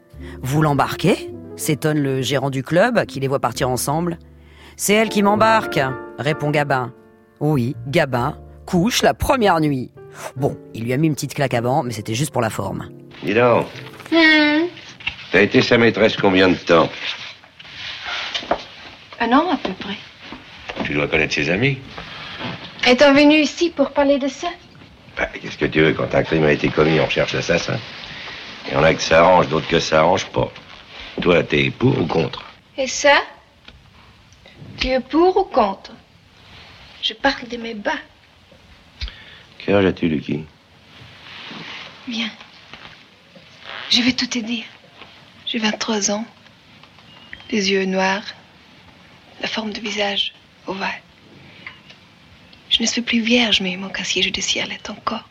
[0.43, 4.19] Vous l'embarquez s'étonne le gérant du club qui les voit partir ensemble.
[4.77, 5.81] C'est elle qui m'embarque,
[6.19, 6.93] répond Gabin.
[7.41, 8.37] Oui, Gabin
[8.67, 9.91] couche la première nuit.
[10.37, 12.89] Bon, il lui a mis une petite claque avant, mais c'était juste pour la forme.
[13.23, 13.67] Dis donc,
[15.33, 16.89] t'as été sa maîtresse combien de temps?
[19.21, 19.97] Un an à peu près.
[20.85, 21.79] Tu dois connaître ses amis.
[22.87, 24.49] Étant venu ici pour parler de ça?
[25.17, 27.79] Bah, Qu'est-ce que tu veux, quand un crime a été commis, on cherche l'assassin.
[28.69, 30.51] Il y en a que ça arrange, d'autres que ça arrange pas.
[31.23, 32.45] Toi, t'es pour ou contre?
[32.77, 33.15] Et ça?
[34.79, 35.93] Tu es pour ou contre?
[37.03, 37.99] Je parle de mes bas.
[39.59, 40.45] Quel âge as-tu, Lucky?
[42.09, 42.31] Viens.
[43.91, 44.65] Je vais tout te dire.
[45.47, 46.25] J'ai 23 ans.
[47.51, 48.25] Les yeux noirs.
[49.41, 50.33] La forme de visage
[50.67, 51.03] ovale.
[52.69, 55.29] Je ne suis plus vierge, mais mon casier judiciaire l'est encore.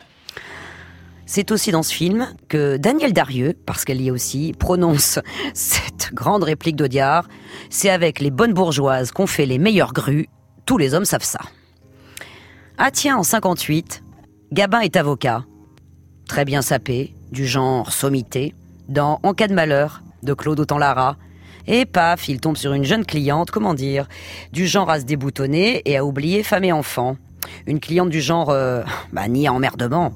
[1.28, 5.18] C'est aussi dans ce film que Daniel Darieux, parce qu'elle y est aussi, prononce
[5.54, 7.28] cette grande réplique d'Audiard.
[7.68, 10.28] C'est avec les bonnes bourgeoises qu'on fait les meilleures grues.
[10.66, 11.40] Tous les hommes savent ça.
[12.78, 14.04] Ah tiens, en 58,
[14.52, 15.44] Gabin est avocat.
[16.28, 18.54] Très bien sapé, du genre sommité,
[18.88, 21.16] dans En cas de malheur, de Claude Autant-Lara.
[21.66, 24.06] Et paf, il tombe sur une jeune cliente, comment dire,
[24.52, 27.16] du genre à se déboutonner et à oublier femme et enfant.
[27.66, 30.12] Une cliente du genre, euh, bah, ni à emmerdement.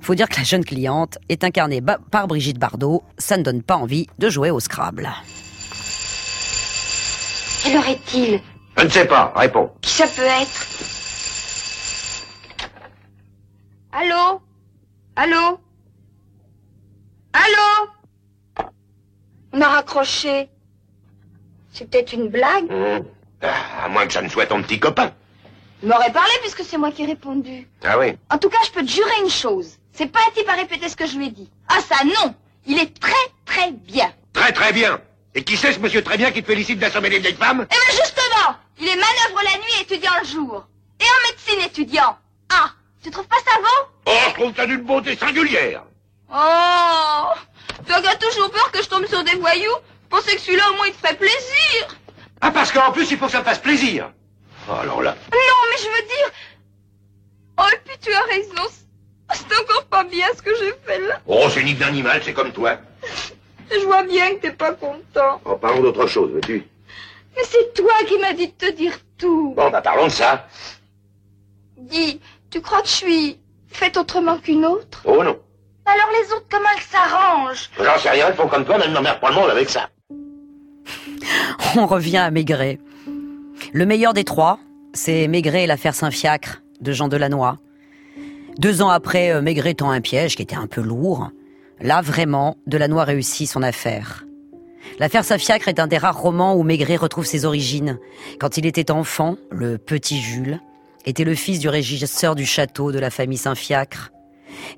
[0.00, 3.02] Faut dire que la jeune cliente est incarnée par Brigitte Bardot.
[3.18, 5.08] Ça ne donne pas envie de jouer au Scrabble.
[7.62, 8.40] Quelle heure est-il
[8.78, 9.70] Je ne sais pas, réponds.
[9.82, 10.66] Qui ça peut être
[13.92, 14.40] Allô
[15.16, 15.60] Allô
[17.32, 18.66] Allô
[19.52, 20.48] On a raccroché.
[21.72, 23.04] C'est peut-être une blague Hum.
[23.42, 25.12] Ah, à moins que ça ne soit ton petit copain.
[25.82, 27.66] Il m'aurait parlé puisque c'est moi qui ai répondu.
[27.82, 29.78] Ah oui En tout cas, je peux te jurer une chose.
[30.00, 31.50] C'est pas un type à répéter ce que je lui ai dit.
[31.68, 32.34] Ah ça, non
[32.64, 33.12] Il est très
[33.44, 34.10] très bien.
[34.32, 34.98] Très très bien.
[35.34, 37.74] Et qui c'est ce monsieur très bien qui te félicite d'assommer les vieilles femmes Eh
[37.74, 40.66] ben justement Il est manœuvre la nuit et étudiant le jour.
[41.00, 42.16] Et en médecine étudiant.
[42.48, 42.70] Ah
[43.04, 45.82] Tu trouves pas ça beau Oh, je trouve ça d'une beauté singulière.
[46.32, 47.26] Oh
[47.84, 49.76] qui as toujours peur que je tombe sur des voyous,
[50.08, 51.98] pensais que celui-là au moins il te ferait plaisir.
[52.40, 54.10] Ah, parce qu'en plus, il faut que ça me fasse plaisir.
[54.66, 55.14] Oh, alors là.
[55.30, 55.38] Non,
[55.70, 56.30] mais je veux dire...
[57.58, 58.70] Oh, et puis tu as raison.
[59.32, 61.20] C'est encore pas bien ce que j'ai fait là.
[61.26, 62.76] Oh, c'est ni d'animal, c'est comme toi.
[63.70, 65.40] Je vois bien que t'es pas content.
[65.44, 66.64] Oh, parlons d'autre chose, veux-tu?
[67.36, 69.54] Mais c'est toi qui m'as dit de te dire tout.
[69.56, 70.46] Bon, bah parlons de ça.
[71.76, 73.38] Dis, tu crois que je suis
[73.68, 75.02] faite autrement qu'une autre?
[75.04, 75.38] Oh non.
[75.86, 77.70] Alors les autres, comment elles s'arrangent?
[77.78, 79.88] J'en sais rien, ils font comme toi, mais ne m'emmerde pas le monde avec ça.
[81.76, 82.78] On revient à Maigret.
[83.72, 84.58] Le meilleur des trois,
[84.92, 87.56] c'est Maigret et l'affaire Saint-Fiacre de Jean Delannoy.
[88.58, 91.30] Deux ans après, euh, Maigret tend un piège qui était un peu lourd.
[91.80, 94.24] Là, vraiment, Delannoy réussit son affaire.
[94.98, 97.98] L'affaire Saint-Fiacre est un des rares romans où Maigret retrouve ses origines.
[98.38, 100.60] Quand il était enfant, le petit Jules
[101.06, 104.10] était le fils du régisseur du château de la famille Saint-Fiacre.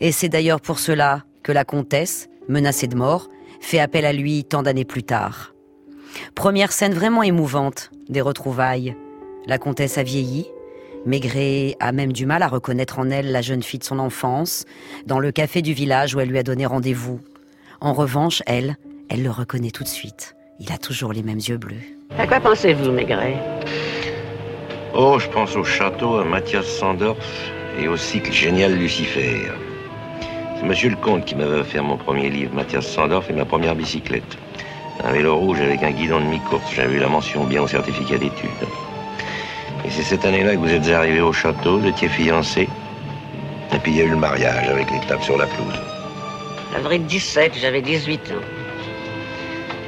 [0.00, 3.28] Et c'est d'ailleurs pour cela que la comtesse, menacée de mort,
[3.60, 5.54] fait appel à lui tant d'années plus tard.
[6.34, 8.96] Première scène vraiment émouvante des retrouvailles.
[9.46, 10.46] La comtesse a vieilli.
[11.04, 14.64] Maigret a même du mal à reconnaître en elle la jeune fille de son enfance,
[15.06, 17.20] dans le café du village où elle lui a donné rendez-vous.
[17.80, 18.76] En revanche, elle,
[19.08, 20.36] elle le reconnaît tout de suite.
[20.60, 21.82] Il a toujours les mêmes yeux bleus.
[22.16, 23.36] À quoi pensez-vous, Maigret?
[24.94, 27.18] Oh, je pense au château, à Mathias Sandorf
[27.80, 29.48] et au cycle génial Lucifer.
[30.56, 33.74] C'est monsieur le comte qui m'avait offert mon premier livre, Mathias Sandorf, et ma première
[33.74, 34.38] bicyclette.
[35.02, 36.72] Un vélo rouge avec un guidon de mi-course.
[36.72, 38.50] J'avais eu la mention bien au certificat d'études.
[39.84, 42.68] Et c'est cette année-là que vous êtes arrivé au château, vous étiez fiancé.
[43.72, 45.80] Et puis il y a eu le mariage avec les tables sur la pelouse.
[46.76, 48.44] Avril 17, j'avais 18 ans.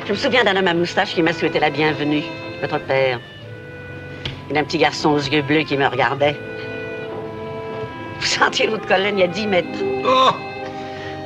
[0.06, 2.22] Je me souviens d'un homme à moustache qui m'a souhaité la bienvenue,
[2.60, 3.20] votre père.
[4.50, 6.36] Et d'un petit garçon aux yeux bleus qui me regardait.
[8.18, 9.78] Vous sentiez l'autre colonne il y a 10 mètres.
[10.04, 10.30] Oh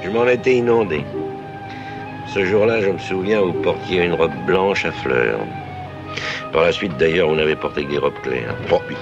[0.05, 1.05] Je m'en étais inondé.
[2.27, 5.41] Ce jour-là, je me souviens, vous portiez une robe blanche à fleurs.
[6.53, 8.55] Par la suite, d'ailleurs, vous n'avez porté que des robes claires.
[8.69, 8.97] Bon, puis,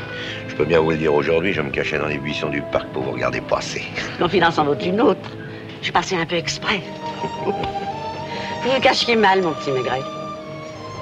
[0.49, 2.87] je peux bien vous le dire aujourd'hui, je me cachais dans les buissons du parc
[2.89, 3.83] pour vous regarder passer.
[4.19, 5.29] Confidence en vaut une autre.
[5.83, 6.81] Je passais un peu exprès.
[7.45, 7.53] vous
[8.71, 10.01] vous cachiez mal, mon petit Maigret.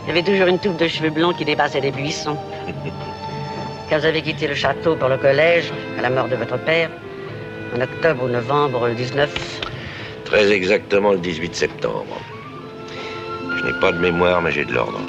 [0.05, 2.37] Il y avait toujours une touffe de cheveux blonds qui dépassait des buissons.
[3.89, 6.91] Quand vous avez quitté le château pour le collège, à la mort de votre père,
[7.75, 9.61] en octobre ou novembre 19,
[10.25, 12.21] Très exactement le 18 septembre.
[13.59, 15.01] Je n'ai pas de mémoire, mais j'ai de l'ordre.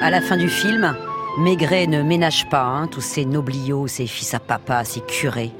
[0.00, 0.96] À la fin du film,
[1.38, 5.52] Maigret ne ménage pas hein, tous ses nobliaux, ses fils à papa, ses curés.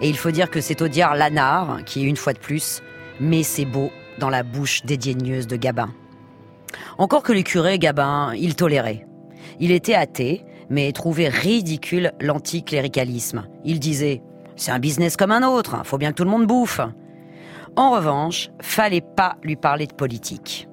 [0.00, 2.82] Et il faut dire que c'est Audiard Lanard qui, une fois de plus,
[3.20, 5.90] met ses beaux dans la bouche dédaigneuse de Gabin.
[6.98, 9.06] Encore que le curé Gabin, il tolérait.
[9.58, 13.48] Il était athée, mais trouvait ridicule l'anticléricalisme.
[13.64, 14.22] Il disait
[14.56, 16.80] C'est un business comme un autre, hein, faut bien que tout le monde bouffe.
[17.76, 20.68] En revanche, fallait pas lui parler de politique.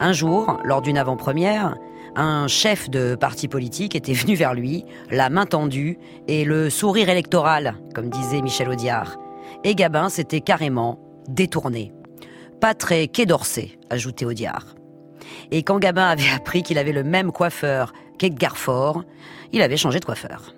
[0.00, 1.76] Un jour, lors d'une avant-première,
[2.16, 7.10] un chef de parti politique était venu vers lui, la main tendue et le sourire
[7.10, 9.18] électoral, comme disait Michel Audiard.
[9.64, 10.98] Et Gabin s'était carrément
[11.28, 11.92] détourné.
[12.60, 13.26] Pas très quai
[13.90, 14.74] ajoutait Audiard.
[15.50, 19.04] Et quand Gabin avait appris qu'il avait le même coiffeur qu'Edgar Faure,
[19.52, 20.54] il avait changé de coiffeur.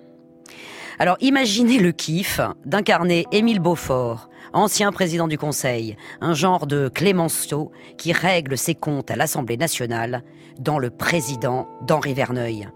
[0.97, 7.71] Alors imaginez le kiff d'incarner Émile Beaufort, ancien président du Conseil, un genre de Clémenceau
[7.97, 10.23] qui règle ses comptes à l'Assemblée nationale
[10.59, 12.67] dans le président d'Henri Verneuil.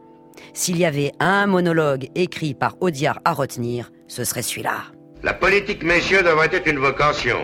[0.53, 4.85] S'il y avait un monologue écrit par Audiard à retenir, ce serait celui-là.
[5.21, 7.37] La politique, messieurs, devrait être une vocation.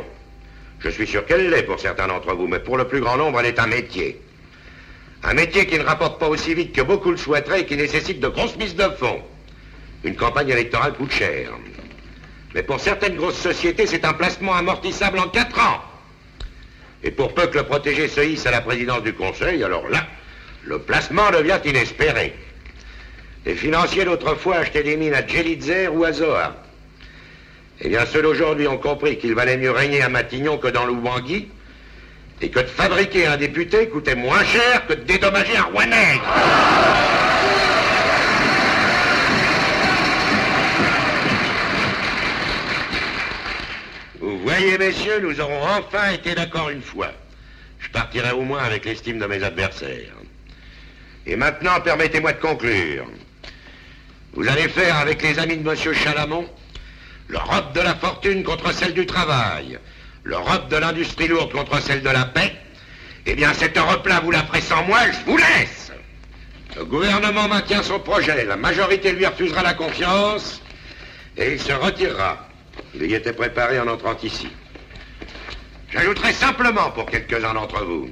[0.79, 3.39] Je suis sûr qu'elle l'est pour certains d'entre vous, mais pour le plus grand nombre,
[3.39, 4.21] elle est un métier.
[5.23, 8.21] Un métier qui ne rapporte pas aussi vite que beaucoup le souhaiteraient et qui nécessite
[8.21, 9.21] de grosses mises de fonds.
[10.03, 11.51] Une campagne électorale coûte cher.
[12.55, 15.81] Mais pour certaines grosses sociétés, c'est un placement amortissable en quatre ans.
[17.03, 20.07] Et pour peu que le protégé se hisse à la présidence du Conseil, alors là,
[20.63, 22.33] le placement devient inespéré.
[23.45, 26.55] Les financiers d'autrefois achetaient des mines à Djelitzer ou à Zoa.
[27.81, 31.47] Eh bien, ceux d'aujourd'hui ont compris qu'il valait mieux régner à Matignon que dans l'Oubangui,
[32.41, 36.23] et que de fabriquer un député coûtait moins cher que de dédommager un roi nègre.
[44.21, 47.11] Vous voyez, messieurs, nous aurons enfin été d'accord une fois.
[47.79, 50.18] Je partirai au moins avec l'estime de mes adversaires.
[51.29, 53.05] Et maintenant, permettez-moi de conclure.
[54.33, 56.49] Vous allez faire avec les amis de Monsieur Chalamont
[57.27, 59.77] l'Europe de la fortune contre celle du travail,
[60.23, 62.51] l'Europe de l'industrie lourde contre celle de la paix.
[63.27, 65.91] Eh bien, cette Europe-là, vous la ferez sans moi, je vous laisse.
[66.75, 70.63] Le gouvernement maintient son projet, la majorité lui refusera la confiance,
[71.37, 72.47] et il se retirera.
[72.95, 74.49] Il y était préparé en entrant ici.
[75.91, 78.09] J'ajouterai simplement pour quelques-uns d'entre vous.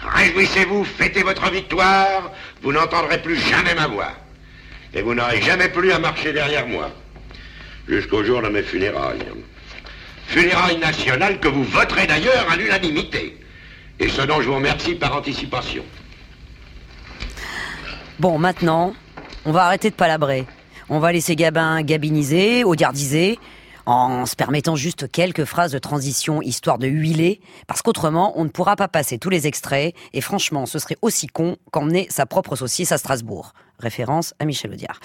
[0.00, 2.32] Réjouissez-vous, fêtez votre victoire,
[2.62, 4.12] vous n'entendrez plus jamais ma voix.
[4.94, 6.90] Et vous n'aurez jamais plus à marcher derrière moi.
[7.88, 9.24] Jusqu'au jour de mes funérailles.
[10.26, 13.36] Funérailles nationales que vous voterez d'ailleurs à l'unanimité.
[13.98, 15.84] Et ce dont je vous remercie par anticipation.
[18.20, 18.94] Bon, maintenant,
[19.44, 20.46] on va arrêter de palabrer.
[20.88, 23.38] On va laisser Gabin gabiniser, audiardiser,
[23.88, 28.50] en se permettant juste quelques phrases de transition histoire de huiler, parce qu'autrement, on ne
[28.50, 32.54] pourra pas passer tous les extraits, et franchement, ce serait aussi con qu'emmener sa propre
[32.54, 33.54] saucisse à Strasbourg.
[33.78, 35.00] Référence à Michel Audiard.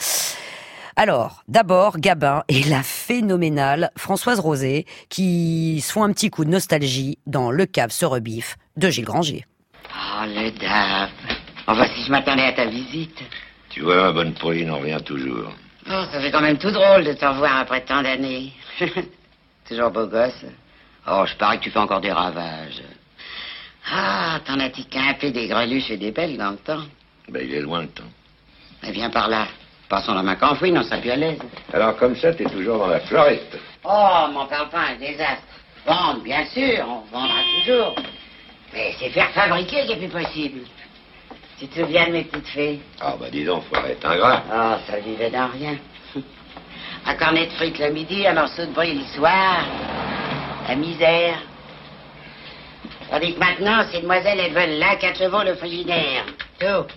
[0.97, 6.49] Alors, d'abord, Gabin et la phénoménale Françoise Rosé, qui se font un petit coup de
[6.49, 9.45] nostalgie dans Le Cave se rebiffe de Gilles Granger.
[9.85, 11.09] Oh, le dave.
[11.67, 13.23] Enfin, si je m'attendais à ta visite.
[13.69, 15.53] Tu vois, ma bonne Pauline, on revient toujours.
[15.89, 18.53] Oh, ça fait quand même tout drôle de te revoir après tant d'années.
[19.67, 20.45] Toujours beau gosse.
[21.07, 22.81] Oh, je parie que tu fais encore des ravages.
[23.91, 26.83] Ah, t'en as-tu qu'un peu des greluches et des belles dans le temps?
[27.27, 28.03] Ben, il est loin le temps.
[28.81, 29.47] Mais viens par là.
[29.89, 31.39] Passons la main qu'enfouine, on sera plus à l'aise.
[31.73, 33.57] Alors, comme ça, t'es toujours dans la floriste.
[33.83, 35.43] Oh, mon parle pas, un désastre.
[35.85, 37.95] Vendre, bien sûr, on vendra toujours.
[38.73, 40.61] Mais c'est faire fabriquer qui est plus possible.
[41.59, 44.43] Tu te souviens de mes petites fées Ah, bah, dis donc, faut arrêter ingrat.
[44.51, 45.77] Oh, ça vivait dans rien.
[47.05, 49.65] Un cornet de frites le midi, un morceau de brie le soir.
[50.67, 51.37] La misère.
[53.09, 56.25] Tandis que maintenant, ces demoiselles, elles veulent là, quatre chevaux, le frigidaire.
[56.59, 56.87] Tout.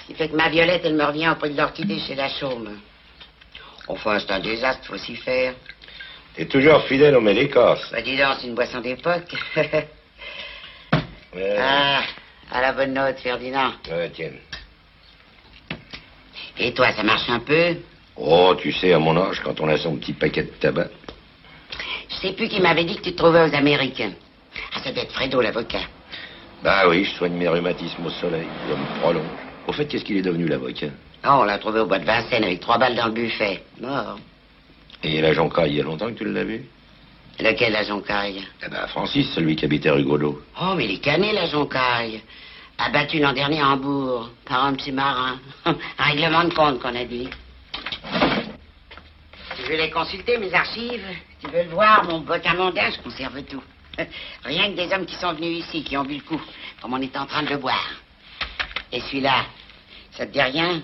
[0.00, 2.28] Ce qui fait que ma Violette, elle me revient au prix de l'orchidée chez la
[2.28, 2.78] chaume.
[3.88, 5.54] Enfin, c'est un désastre, faut s'y faire.
[6.34, 7.90] T'es toujours fidèle au médicorse.
[7.90, 9.34] Bah, dis donc, c'est une boisson d'époque.
[11.58, 12.02] Ah,
[12.54, 13.72] à la bonne note, Ferdinand.
[13.90, 14.30] Ouais, tiens.
[16.58, 17.76] Et toi, ça marche un peu?
[18.16, 20.88] Oh, tu sais, à mon âge, quand on a son petit paquet de tabac.
[22.08, 24.12] Je sais plus qui m'avait dit que tu te trouvais aux Américains.
[24.72, 25.82] Ah, ça doit être Fredo, l'avocat.
[26.62, 28.46] Bah oui, je soigne mes rhumatismes au soleil.
[28.68, 29.26] Je me prolonge.
[29.66, 30.90] Au fait, qu'est-ce qu'il est devenu, l'avocat?
[31.24, 33.64] Oh, on l'a trouvé au bois de Vincennes avec trois balles dans le buffet.
[33.80, 34.18] Mort.
[35.02, 36.64] Et la Joncaille, il y a longtemps que tu l'as vu?
[37.40, 40.40] Lequel, la joncaille Eh ben, Francis, celui qui habitait rue Godot.
[40.62, 42.22] Oh, mais il est cané, la joncaille.
[42.78, 45.38] Abattu l'an dernier à Hambourg par un petit marin.
[45.64, 47.28] un règlement de compte qu'on a dit.
[49.56, 51.06] Je vais les consulter, mes archives?
[51.40, 53.62] Tu veux le voir, mon botin mondain, je conserve tout.
[54.44, 56.40] Rien que des hommes qui sont venus ici, qui ont bu le coup,
[56.82, 57.90] comme on est en train de le boire.
[58.92, 59.46] Et celui-là,
[60.12, 60.82] ça te dit rien?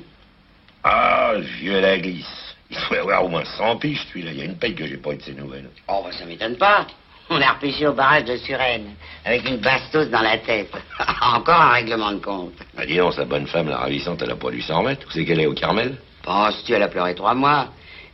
[0.82, 2.56] Ah, vieux la glisse.
[2.70, 4.32] Il faut y avoir au moins 100 piges, celui-là.
[4.32, 5.70] Il y a une paye que j'ai pas eu de ses nouvelles.
[5.88, 6.86] Oh, bah, ça m'étonne pas.
[7.32, 10.72] On l'a repêché au barrage de Suresnes, avec une bastos dans la tête.
[11.22, 12.54] Encore un règlement de compte.
[12.76, 15.06] Ah, dis donc, sa bonne femme, la ravissante, elle a pas dû s'en remettre.
[15.06, 15.96] Où c'est qu'elle est, au Carmel?
[16.24, 17.68] Penses-tu, elle a pleuré trois mois.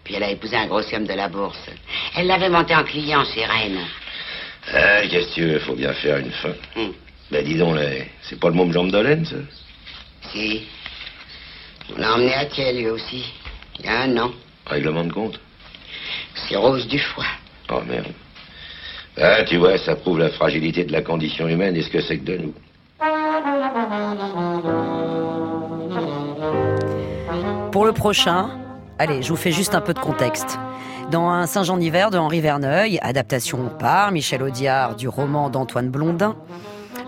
[0.05, 1.59] Puis elle a épousé un gros homme de la bourse.
[2.15, 3.87] Elle l'avait monté en client chez Rennes.
[4.75, 6.53] Ah, qu'est-ce que tu veux, faut bien faire une fin.
[7.31, 7.79] Ben, dis donc,
[8.21, 9.37] c'est pas le môme jambe d'Olène, ça?
[10.31, 10.67] Si.
[11.95, 13.33] On l'a emmené à Thiel, lui aussi.
[13.79, 14.31] Il y a un an.
[14.67, 15.41] Règlement de compte?
[16.35, 17.25] C'est Rose du foie.
[17.71, 18.13] Oh, merde.
[19.19, 22.19] Ah, tu vois, ça prouve la fragilité de la condition humaine et ce que c'est
[22.19, 22.53] que de nous.
[27.73, 28.51] Pour le prochain,
[28.99, 30.59] allez, je vous fais juste un peu de contexte.
[31.11, 36.37] Dans un Saint-Jean d'hiver de Henri Verneuil, adaptation par Michel Audiard du roman d'Antoine Blondin,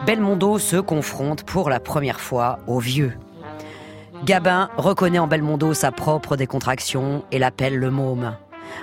[0.06, 3.12] Belmondo se confronte pour la première fois au vieux.
[4.24, 8.36] Gabin reconnaît en Belmondo sa propre décontraction et l'appelle le môme.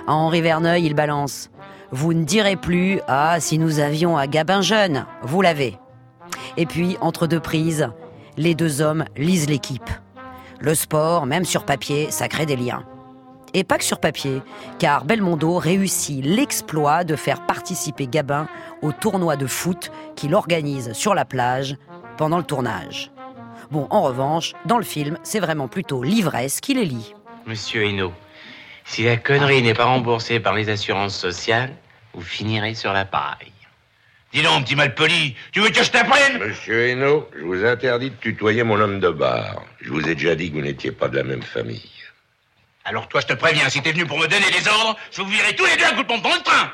[0.06, 1.50] À Henri Verneuil, il balance
[1.90, 5.78] Vous ne direz plus Ah, si nous avions un Gabin jeune, vous l'avez.
[6.56, 7.88] Et puis, entre deux prises,
[8.36, 9.90] les deux hommes lisent l'équipe.
[10.60, 12.84] Le sport, même sur papier, ça crée des liens.
[13.54, 14.42] Et pas que sur papier,
[14.78, 18.48] car Belmondo réussit l'exploit de faire participer Gabin
[18.82, 21.76] au tournoi de foot qu'il organise sur la plage
[22.16, 23.10] pendant le tournage.
[23.70, 27.14] Bon, en revanche, dans le film, c'est vraiment plutôt l'ivresse qui les lie.
[27.46, 28.12] Monsieur Hainaut,
[28.86, 31.74] si la connerie n'est pas remboursée par les assurances sociales,
[32.14, 33.52] vous finirez sur la paille.
[34.32, 36.38] Dis donc, petit malpoli, tu veux que je t'apprenne?
[36.38, 39.62] Monsieur Hainaut, je vous interdis de tutoyer mon homme de bar.
[39.80, 41.90] Je vous ai déjà dit que vous n'étiez pas de la même famille.
[42.84, 45.28] Alors toi, je te préviens, si t'es venu pour me donner des ordres, je vous
[45.28, 46.70] virerai tous les deux un coup de pompe dans le train.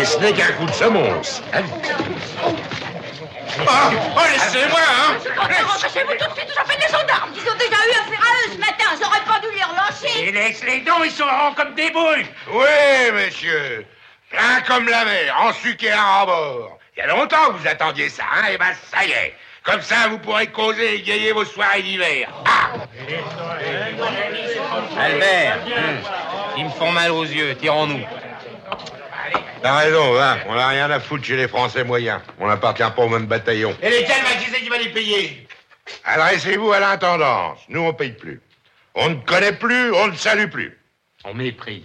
[0.00, 1.42] Et ce n'est qu'un coup de semonce.
[1.52, 1.68] Allez.
[3.58, 3.70] Oh,
[4.16, 7.30] oh, laissez-moi, hein Rentrez chez vous tout de suite, j'appelle les gendarmes.
[7.34, 10.20] Ils ont déjà eu affaire à eux ce matin, j'aurais pas dû les relancer.
[10.20, 12.26] Et laisse les dents, ils sont ronds comme des boules.
[12.52, 13.86] Oui, monsieur.
[14.30, 16.78] Plein comme la mer, en sucre et en bord.
[16.96, 19.34] Il y a longtemps que vous attendiez ça, hein Et ben, ça y est.
[19.62, 22.28] Comme ça, vous pourrez causer et égayer vos soirées d'hiver.
[22.46, 22.70] Ah
[24.98, 25.98] Albert, hum,
[26.56, 28.04] ils me font mal aux yeux, tirons-nous.
[29.62, 30.38] T'as raison, va.
[30.48, 32.20] On n'a rien à foutre chez les Français moyens.
[32.38, 33.76] On n'appartient pas au même bataillon.
[33.82, 35.46] Et lesquels, va, qui c'est qui va les payer?
[36.04, 37.58] Adressez-vous à l'intendance.
[37.68, 38.40] Nous, on paye plus.
[38.94, 40.78] On ne connaît plus, on ne salue plus.
[41.24, 41.82] On méprise.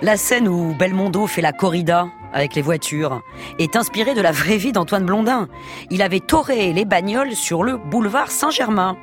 [0.00, 3.20] La scène où Belmondo fait la corrida avec les voitures
[3.58, 5.48] est inspirée de la vraie vie d'Antoine Blondin.
[5.90, 8.96] Il avait toré les bagnoles sur le boulevard Saint-Germain.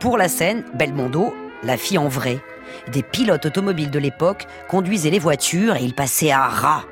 [0.00, 2.38] Pour la scène, Belmondo, la fille en vrai.
[2.92, 6.84] Des pilotes automobiles de l'époque conduisaient les voitures et il passait à ras.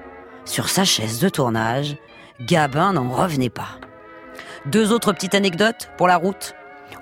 [0.45, 1.97] Sur sa chaise de tournage,
[2.41, 3.81] Gabin n'en revenait pas.
[4.67, 6.55] Deux autres petites anecdotes pour la route.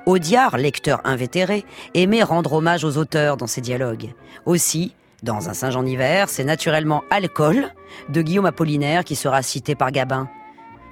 [0.06, 1.64] Audiard, lecteur invétéré,
[1.94, 4.12] aimait rendre hommage aux auteurs dans ses dialogues.
[4.46, 7.72] Aussi, dans Un Saint-Jean d'hiver, c'est naturellement Alcool
[8.10, 10.28] de Guillaume Apollinaire qui sera cité par Gabin.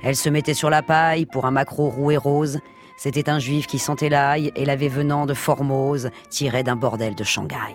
[0.03, 2.59] Elle se mettait sur la paille pour un maquereau roux et rose.
[3.03, 7.25] C'était un juif qui sentait l'ail et l'avait venant de Formose, tiré d'un bordel de
[7.25, 7.75] Shanghai.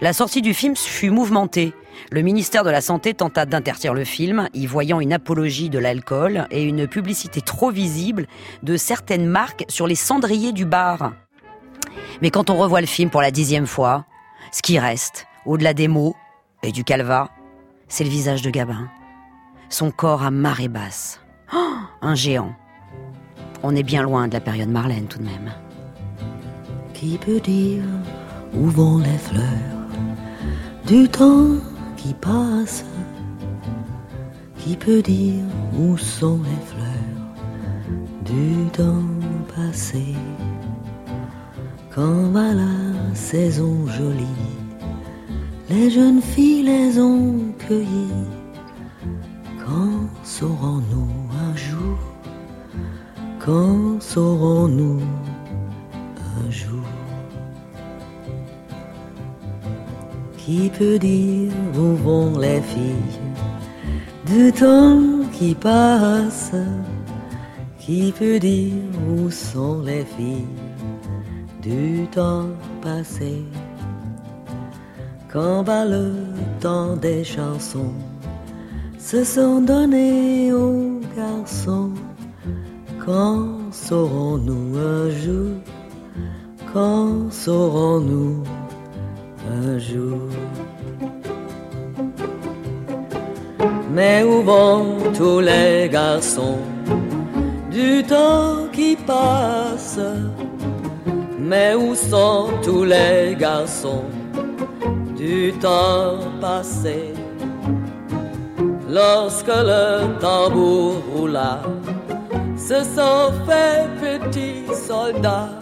[0.00, 1.74] La sortie du film fut mouvementée.
[2.10, 6.46] Le ministère de la Santé tenta d'interdire le film, y voyant une apologie de l'alcool
[6.50, 8.28] et une publicité trop visible
[8.62, 11.12] de certaines marques sur les cendriers du bar.
[12.22, 14.06] Mais quand on revoit le film pour la dixième fois,
[14.52, 16.16] ce qui reste, au-delà des mots
[16.62, 17.28] et du calva,
[17.88, 18.88] c'est le visage de Gabin.
[19.68, 21.20] Son corps à marée basse.
[21.54, 22.54] Oh, un géant.
[23.62, 25.52] On est bien loin de la période Marlène tout de même.
[26.94, 27.82] Qui peut dire
[28.54, 29.88] où vont les fleurs
[30.86, 31.56] du temps
[31.96, 32.84] qui passe?
[34.58, 35.44] Qui peut dire
[35.78, 36.86] où sont les fleurs
[38.24, 39.08] du temps
[39.54, 40.14] passé?
[41.94, 44.56] Quand va la saison jolie
[45.68, 48.28] Les jeunes filles les ont cueillies.
[49.66, 51.17] Quand saurons-nous
[53.48, 55.00] Quand saurons-nous
[56.38, 56.84] un jour
[60.36, 63.18] Qui peut dire où vont les filles
[64.26, 65.00] du temps
[65.32, 66.52] qui passe
[67.78, 68.74] Qui peut dire
[69.08, 70.54] où sont les filles
[71.62, 72.50] du temps
[72.82, 73.46] passé?
[75.32, 76.12] Quand va le
[77.00, 77.94] des chansons
[78.98, 81.92] Se sont donnés aux garçons
[83.08, 85.52] Quand saurons-nous un jour?
[86.74, 88.42] Quand saurons-nous
[89.50, 90.28] un jour?
[93.94, 96.58] Mais où vont tous les garçons?
[97.70, 99.98] Du temps qui passe.
[101.38, 104.04] Mais où sont tous les garçons?
[105.16, 107.14] Du temps passé.
[108.86, 111.62] Lorsque le tambour roula,
[112.68, 115.58] se sont fait petits soldats.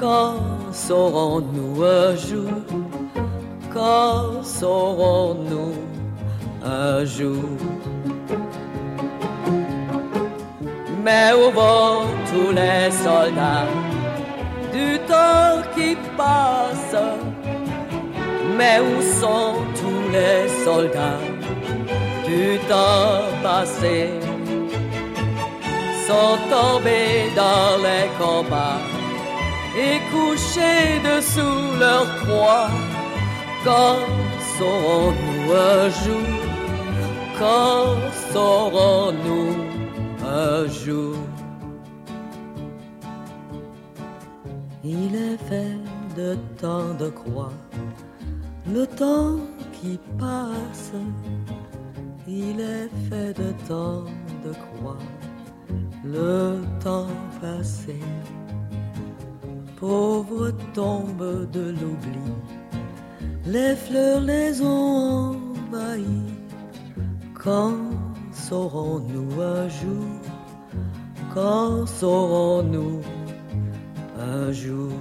[0.00, 0.40] Quand
[0.72, 2.50] saurons-nous un jour
[3.72, 5.74] Quand saurons-nous
[6.64, 7.44] un jour?
[11.04, 13.70] Mais où vont tous les soldats
[14.72, 16.96] du temps qui passe
[18.58, 21.22] Mais où sont tous les soldats
[22.26, 24.21] du temps passé?
[26.06, 28.80] Sont tombés dans les combats
[29.76, 32.68] et couchés dessous leur croix.
[33.64, 33.98] Quand
[34.58, 36.28] saurons-nous un jour
[37.38, 37.96] Quand
[38.32, 39.54] saurons-nous
[40.26, 41.16] un jour?
[44.84, 45.78] Il est fait
[46.16, 47.52] de tant de croix,
[48.66, 49.36] le temps
[49.72, 50.92] qui passe.
[52.26, 54.04] Il est fait de tant
[54.44, 54.98] de croix,
[56.04, 57.06] le temps
[57.40, 57.98] passé.
[59.76, 62.28] pauvre tombe de l'oubli.
[63.46, 65.36] Les fleurs les ont
[65.72, 66.34] envahies.
[67.34, 67.74] Quand
[68.32, 70.20] saurons-nous un jour
[71.34, 73.00] Quand saurons-nous
[74.18, 74.92] un jour?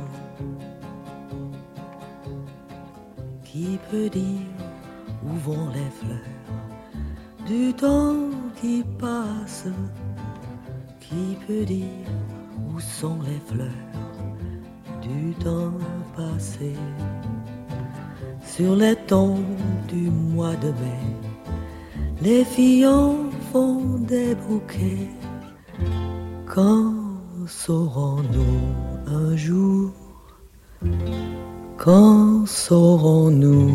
[3.44, 4.56] Qui peut dire
[5.24, 6.40] où vont les fleurs
[7.46, 8.30] du temps
[8.60, 9.68] qui passe?
[11.12, 12.08] Qui peut dire
[12.74, 13.68] où sont les fleurs
[15.02, 15.74] du temps
[16.16, 16.72] passé?
[18.46, 19.44] Sur les tons
[19.90, 21.22] du mois de mai
[22.22, 23.16] les filles en
[23.52, 25.10] font des bouquets.
[26.46, 26.94] Quand
[27.46, 28.62] saurons-nous
[29.08, 29.92] un jour?
[31.78, 33.74] Quand saurons-nous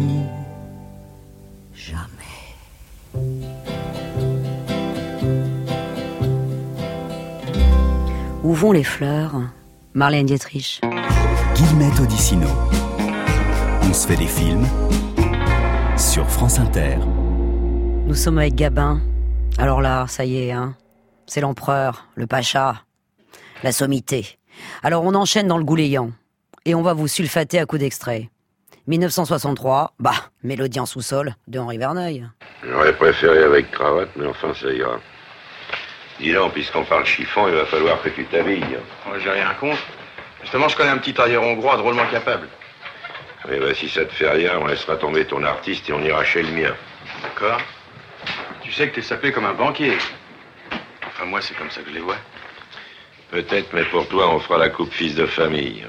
[8.47, 9.32] Où vont les fleurs?
[9.92, 10.80] Marlène Dietrich.
[11.57, 12.47] Guillemette Odissino.
[13.82, 14.64] On se fait des films
[15.99, 16.99] sur France Inter.
[18.07, 19.01] Nous sommes avec Gabin.
[19.59, 20.76] Alors là, ça y est, hein.
[21.26, 22.84] C'est l'empereur, le pacha,
[23.64, 24.38] la sommité.
[24.84, 26.12] Alors on enchaîne dans le gouléant.
[26.64, 28.30] Et on va vous sulfater à coups d'extrait.
[28.86, 30.12] 1963, bah,
[30.44, 32.28] Mélodie en sous-sol de Henri Verneuil.
[32.62, 35.01] J'aurais préféré avec cravate, mais enfin, ça ira.
[36.21, 38.79] Dis donc, puisqu'on parle chiffon, il va falloir que tu t'habilles.
[39.07, 39.83] Moi, j'ai rien contre.
[40.41, 42.49] Justement, je connais un petit tailleur hongrois drôlement capable.
[43.49, 46.25] Mais bah, si ça te fait rien, on laissera tomber ton artiste et on ira
[46.25, 46.75] chez le mien.
[47.23, 47.61] D'accord
[48.62, 49.99] Tu sais que t'es sapé comme un banquier.
[51.07, 52.17] Enfin, moi, c'est comme ça que je les vois.
[53.31, 55.85] Peut-être, mais pour toi, on fera la coupe fils de famille.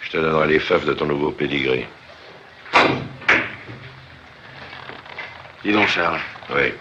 [0.00, 1.86] Je te donnerai les faves de ton nouveau pédigré.
[5.64, 6.20] Dis donc, Charles.
[6.54, 6.72] Oui.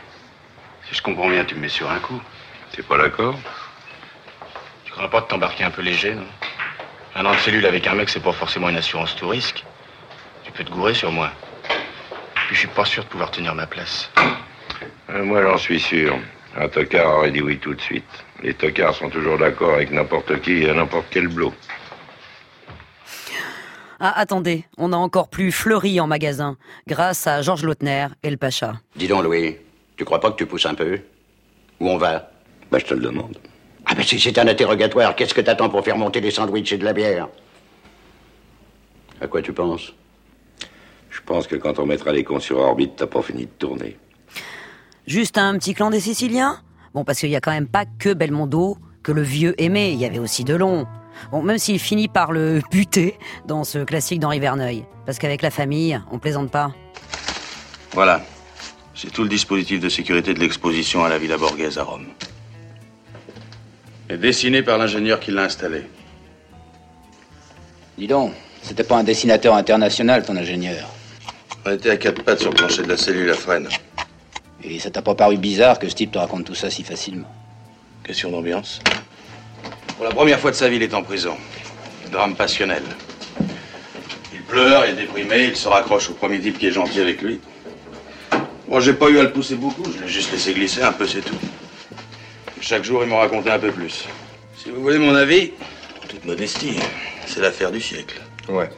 [0.88, 2.22] Si je comprends bien, tu me mets sur un coup.
[2.78, 3.36] T'es pas d'accord
[4.86, 6.28] Tu crois pas de t'embarquer un peu léger, non
[7.16, 9.66] Un an de cellule avec un mec, c'est pas forcément une assurance tout risque.
[10.44, 11.32] Tu peux te gourer sur moi.
[12.36, 14.12] Puis je suis pas sûr de pouvoir tenir ma place.
[15.10, 16.20] Euh, Moi, j'en suis sûr.
[16.56, 18.06] Un tocard aurait dit oui tout de suite.
[18.44, 21.56] Les tocards sont toujours d'accord avec n'importe qui et à n'importe quel blot.
[24.00, 28.38] Ah, attendez, on a encore plus fleuri en magasin, grâce à Georges Lautner et le
[28.38, 28.74] pacha.
[28.96, 29.58] Dis donc, Louis,
[29.98, 31.00] tu crois pas que tu pousses un peu?
[31.80, 32.30] Où on va?
[32.72, 33.38] Bah, je te le demande.
[33.86, 36.78] Ah, ben si c'est un interrogatoire, qu'est-ce que t'attends pour faire monter des sandwichs et
[36.78, 37.30] de la bière?
[39.22, 39.94] À quoi tu penses?
[41.10, 43.98] Je pense que quand on mettra les cons sur orbite, t'as pas fini de tourner.
[45.08, 46.60] Juste un petit clan des Siciliens?
[46.94, 50.00] Bon, parce qu'il y a quand même pas que Belmondo, que le vieux aimé, il
[50.00, 50.86] y avait aussi Delon.
[51.32, 53.16] Bon, même s'il finit par le buter
[53.46, 54.86] dans ce classique d'Henri Verneuil.
[55.06, 56.74] Parce qu'avec la famille, on plaisante pas.
[57.94, 58.22] Voilà.
[58.94, 62.08] C'est tout le dispositif de sécurité de l'exposition à la Villa Borghese à Rome.
[64.10, 65.84] Et dessiné par l'ingénieur qui l'a installé.
[67.98, 70.88] Dis donc, c'était pas un dessinateur international, ton ingénieur.
[71.66, 73.68] On était à quatre pattes sur le plancher de la cellule à Fresnes.
[74.64, 77.28] Et ça t'a pas paru bizarre que ce type te raconte tout ça si facilement?
[78.04, 78.80] Question d'ambiance.
[79.98, 81.36] Pour la première fois de sa vie, il est en prison.
[82.12, 82.84] Drame passionnel.
[84.34, 87.22] Il pleure, il est déprimé, il se raccroche au premier type qui est gentil avec
[87.22, 87.42] lui.
[88.70, 91.08] Moi, j'ai pas eu à le pousser beaucoup, je l'ai juste laissé glisser un peu,
[91.08, 91.38] c'est tout.
[92.62, 94.06] Chaque jour, il m'en racontait un peu plus.
[94.56, 95.52] Si vous voulez mon avis,
[96.04, 96.78] en toute modestie,
[97.26, 98.22] c'est l'affaire du siècle.
[98.50, 98.70] Ouais.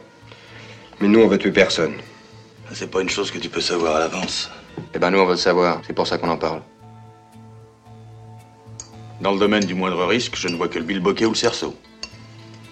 [1.00, 1.94] Mais nous, on veut tuer personne.
[2.72, 4.50] C'est pas une chose que tu peux savoir à l'avance.
[4.94, 5.80] Eh ben nous, on veut le savoir.
[5.86, 6.62] C'est pour ça qu'on en parle.
[9.20, 11.76] Dans le domaine du moindre risque, je ne vois que le bilboquet ou le cerceau.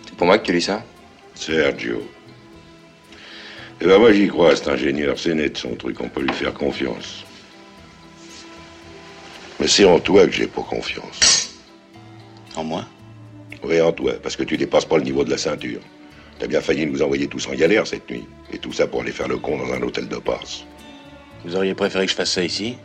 [0.07, 0.83] C'est pour moi que tu dis ça
[1.35, 2.03] Sergio.
[3.81, 6.55] Eh ben moi j'y crois, cet ingénieur, c'est net son truc, on peut lui faire
[6.55, 7.25] confiance.
[9.61, 11.55] Mais c'est en toi que j'ai pas confiance.
[12.55, 12.85] En moi?
[13.65, 15.81] Oui, en toi, parce que tu dépasses pas le niveau de la ceinture.
[16.39, 18.25] T'as bien failli nous envoyer tous en galère cette nuit.
[18.53, 20.65] Et tout ça pour aller faire le con dans un hôtel de passe.
[21.45, 22.77] Vous auriez préféré que je fasse ça ici?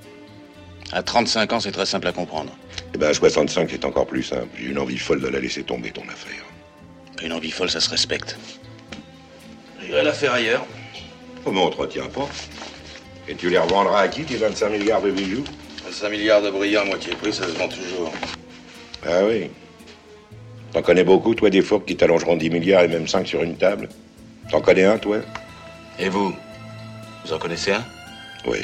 [0.91, 2.55] À 35 ans, c'est très simple à comprendre.
[2.93, 4.47] Eh ben à 65, c'est encore plus simple.
[4.59, 6.43] J'ai une envie folle de la laisser tomber, ton affaire.
[7.23, 8.37] Une envie folle, ça se respecte.
[9.85, 10.65] J'irai la faire ailleurs.
[11.45, 12.27] Oh, on te retient pas.
[13.27, 15.43] Et tu les revendras à qui, tes 25 milliards de bijoux?
[15.93, 18.11] 5 milliards de brillants à moitié prix, ça se vend toujours.
[19.05, 19.49] Ah oui.
[20.71, 23.55] T'en connais beaucoup, toi, des fourques qui t'allongeront 10 milliards et même 5 sur une
[23.57, 23.89] table
[24.49, 25.17] T'en connais un, toi?
[25.99, 26.35] Et vous?
[27.23, 27.85] Vous en connaissez un?
[28.45, 28.59] Oui,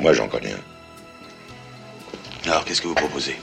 [0.00, 2.50] moi j'en connais un.
[2.50, 3.36] Alors, qu'est-ce que vous proposez?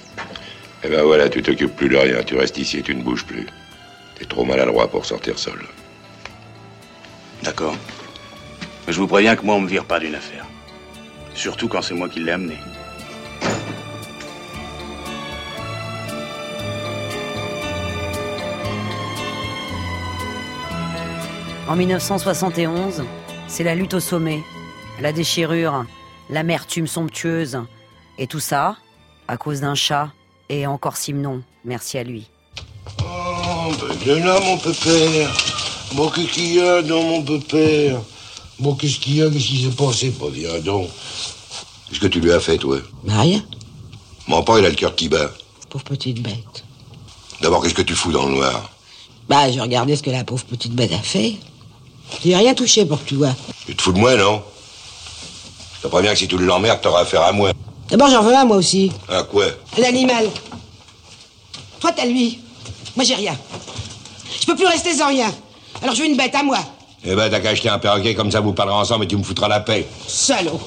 [0.83, 3.25] Eh ben voilà, tu t'occupes plus de rien, tu restes ici et tu ne bouges
[3.25, 3.45] plus.
[4.17, 5.59] T'es trop maladroit pour sortir seul.
[7.43, 7.75] D'accord.
[8.85, 10.45] Mais je vous préviens que moi, on me vire pas d'une affaire.
[11.35, 12.57] Surtout quand c'est moi qui l'ai amené.
[21.69, 23.03] En 1971,
[23.49, 24.41] c'est la lutte au sommet,
[25.01, 25.83] la déchirure,
[26.29, 27.59] l'amertume somptueuse.
[28.17, 28.77] Et tout ça,
[29.27, 30.09] à cause d'un chat
[30.47, 32.27] et encore Simon, merci à lui.
[33.03, 35.29] Oh, ben viens là, mon pépère.
[35.93, 37.99] Bon, qu'est-ce qu'il y a dans mon pépère?
[38.59, 39.29] Bon, qu'est-ce qu'il y a?
[39.29, 40.13] Qu'est-ce qui s'est passé?
[40.17, 40.87] Bah, viens donc.
[41.89, 42.77] Qu'est-ce que tu lui as fait, toi?
[43.03, 43.43] Bah, rien.
[44.27, 45.31] Mon père, il a le cœur qui bat.
[45.69, 46.63] Pauvre petite bête.
[47.41, 48.71] D'abord, qu'est-ce que tu fous dans le noir?
[49.27, 51.35] Bah, je regardais ce que la pauvre petite bête a fait.
[52.25, 53.35] N'as rien touché pour que tu vois.
[53.65, 54.41] Tu te fous de moi, non?
[55.77, 57.51] Je te préviens que si tu l'emmerdes, t'auras affaire à moi.
[57.89, 58.91] D'abord, j'en veux un, moi aussi.
[59.07, 59.45] À quoi?
[59.77, 60.29] L'animal.
[61.79, 62.39] Toi, t'as lui.
[62.95, 63.37] Moi, j'ai rien.
[64.41, 65.31] Je peux plus rester sans rien.
[65.81, 66.57] Alors, je veux une bête à moi.
[67.05, 69.23] Eh ben, t'as qu'à acheter un perroquet, comme ça vous parlerez ensemble et tu me
[69.23, 69.87] foutras la paix.
[70.07, 70.59] Salaud.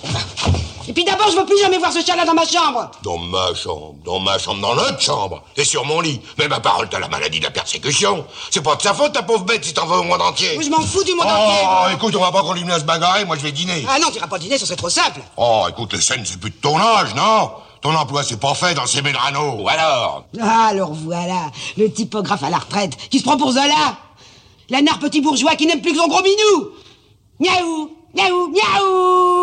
[0.91, 2.91] Et puis d'abord, je veux plus jamais voir ce chat-là dans ma chambre.
[3.05, 5.41] Dans ma chambre, dans ma chambre, dans notre chambre.
[5.57, 6.21] Et sur mon lit.
[6.37, 8.27] Mais ma parole, t'as la maladie de la persécution.
[8.51, 10.55] C'est pas de sa faute, ta pauvre bête, si t'en veux au monde entier.
[10.55, 11.95] Moi, je m'en fous du monde oh, entier.
[11.95, 13.87] écoute, on va pas continuer à se bagarrer, moi je vais dîner.
[13.89, 15.21] Ah non, t'iras pas dîner, ce serait trop simple.
[15.37, 17.53] Oh, écoute, les scènes, c'est plus de ton âge, non?
[17.83, 19.63] Ton emploi, c'est pas fait dans ces Medrano.
[19.63, 20.25] Ou alors?
[20.43, 23.97] Ah, alors voilà, le typographe à la retraite, qui se prend pour Zola.
[24.71, 26.71] L'anard petit bourgeois qui n'aime plus que son gros minou.
[27.39, 29.40] Miaou, miaou, miaou.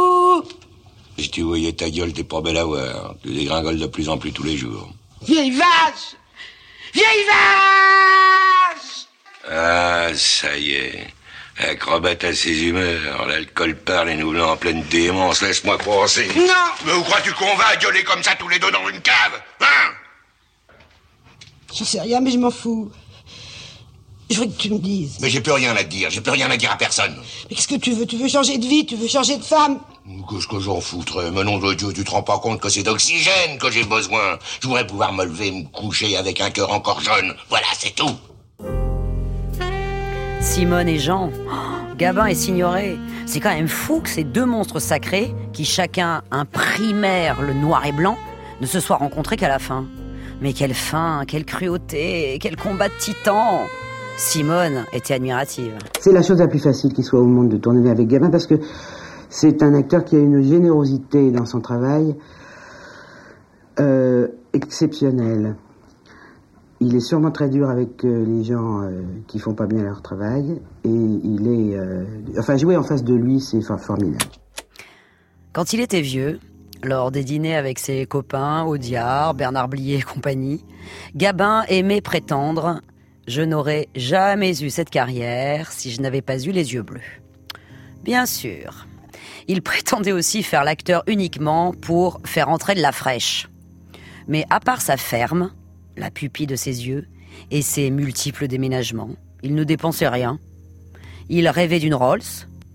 [1.18, 3.16] Si tu voyais ta gueule, t'es pas belle à voir.
[3.24, 4.92] Tu dégringoles de plus en plus tous les jours.
[5.24, 6.16] Vieille vache
[6.94, 9.08] Vieille vache
[9.50, 11.08] Ah, ça y est.
[11.58, 13.26] Acrobate à ses humeurs.
[13.28, 15.42] L'alcool parle et nous voilà en pleine démence.
[15.42, 16.28] Laisse-moi penser.
[16.36, 16.44] Non
[16.86, 20.76] Mais où crois-tu qu'on va gueuler comme ça tous les deux dans une cave Hein?
[21.76, 22.92] J'en sais rien, mais je m'en fous.
[24.30, 25.18] Je voudrais que tu me dises.
[25.22, 26.10] Mais j'ai plus rien à te dire.
[26.12, 27.16] J'ai plus rien à dire à personne.
[27.50, 28.06] Mais qu'est-ce que tu veux?
[28.06, 28.86] Tu veux changer de vie?
[28.86, 29.80] Tu veux changer de femme?
[30.08, 31.32] Qu'est-ce que j'en foutrais?
[31.32, 34.40] Mais nom de Dieu, tu te rends pas compte que c'est d'oxygène que j'ai besoin.
[34.62, 37.34] Je voudrais pouvoir me lever, me coucher avec un cœur encore jeune.
[37.50, 38.16] Voilà, c'est tout.
[40.40, 42.96] Simone et Jean, oh, Gabin et Signoret.
[43.26, 47.92] C'est quand même fou que ces deux monstres sacrés, qui chacun imprimèrent le noir et
[47.92, 48.18] blanc,
[48.62, 49.86] ne se soient rencontrés qu'à la fin.
[50.40, 53.66] Mais quelle fin, quelle cruauté, quel combat de titans
[54.16, 55.78] Simone était admirative.
[56.00, 58.48] C'est la chose la plus facile qui soit au monde de tourner avec Gabin parce
[58.48, 58.56] que
[59.30, 62.16] c'est un acteur qui a une générosité dans son travail
[63.80, 65.56] euh, exceptionnelle.
[66.80, 70.02] Il est sûrement très dur avec euh, les gens euh, qui font pas bien leur
[70.02, 72.06] travail et il est, euh,
[72.38, 74.18] enfin jouer en face de lui c'est for- formidable.
[75.54, 76.40] Quand il était vieux,
[76.84, 80.64] lors des dîners avec ses copains, Audiard, Bernard Blier et compagnie,
[81.16, 82.82] Gabin aimait prétendre
[83.28, 87.02] Je n'aurais jamais eu cette carrière si je n'avais pas eu les yeux bleus.
[88.04, 88.86] Bien sûr.
[89.48, 93.48] Il prétendait aussi faire l'acteur uniquement pour faire entrer de la fraîche.
[94.28, 95.52] Mais à part sa ferme,
[95.96, 97.08] la pupille de ses yeux
[97.50, 99.12] et ses multiples déménagements,
[99.44, 100.40] il ne dépensait rien.
[101.30, 102.22] Il rêvait d'une Rolls,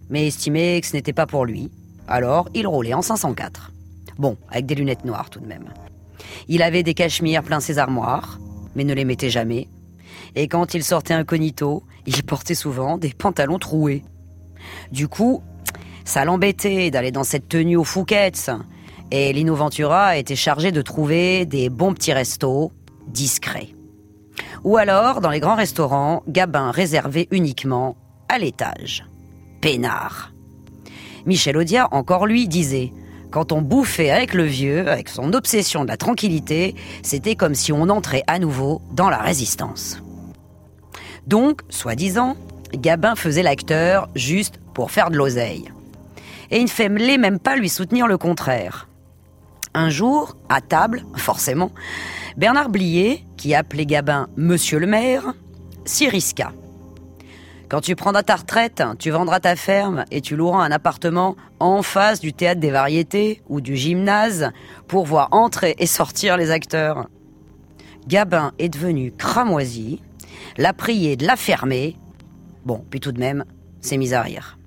[0.09, 1.70] mais estimait que ce n'était pas pour lui.
[2.09, 3.73] Alors, il roulait en 504.
[4.18, 5.73] Bon, avec des lunettes noires tout de même.
[6.49, 8.39] Il avait des cachemires plein ses armoires,
[8.75, 9.68] mais ne les mettait jamais.
[10.35, 14.03] Et quand il sortait incognito, il portait souvent des pantalons troués.
[14.91, 15.43] Du coup,
[16.05, 18.50] ça l'embêtait d'aller dans cette tenue aux Fouquettes.
[19.11, 22.72] Et Lino Ventura était chargé de trouver des bons petits restos
[23.07, 23.74] discrets.
[24.64, 27.96] Ou alors, dans les grands restaurants, Gabin réservé uniquement
[28.28, 29.05] à l'étage.
[29.61, 30.32] Peinard.
[31.26, 32.92] Michel Audiard, encore lui, disait
[33.30, 37.72] Quand on bouffait avec le vieux, avec son obsession de la tranquillité, c'était comme si
[37.72, 40.03] on entrait à nouveau dans la résistance.
[41.26, 42.36] Donc, soi-disant,
[42.74, 45.70] Gabin faisait l'acteur juste pour faire de l'oseille.
[46.53, 48.86] Et il ne fallait même pas lui soutenir le contraire.
[49.72, 51.72] Un jour, à table, forcément,
[52.36, 55.32] Bernard Blier, qui appelait Gabin Monsieur le maire,
[55.86, 56.53] s'y risqua.
[57.70, 61.80] Quand tu prendras ta retraite, tu vendras ta ferme et tu loueras un appartement en
[61.80, 64.50] face du théâtre des variétés ou du gymnase
[64.88, 67.09] pour voir entrer et sortir les acteurs.
[68.07, 70.03] Gabin est devenu cramoisi,
[70.59, 71.96] l'a prié de la fermer.
[72.66, 73.46] Bon, puis tout de même,
[73.80, 74.59] s'est mis à rire.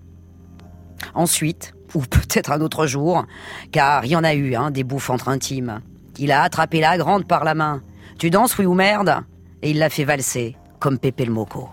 [1.13, 3.25] Ensuite, ou peut-être un autre jour,
[3.71, 5.81] car il y en a eu, hein, des bouffes entre intimes.
[6.19, 7.81] Il a attrapé la grande par la main.
[8.19, 9.23] Tu danses, oui ou merde?
[9.61, 11.69] Et il l'a fait valser, comme Pépé le Moco.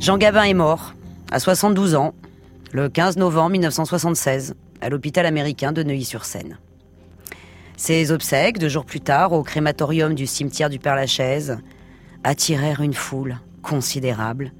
[0.00, 0.94] Jean Gabin est mort,
[1.30, 2.14] à 72 ans,
[2.72, 6.58] le 15 novembre 1976, à l'hôpital américain de Neuilly-sur-Seine.
[7.76, 11.58] Ses obsèques, deux jours plus tard, au crématorium du cimetière du Père-Lachaise,
[12.24, 14.52] attirèrent une foule considérable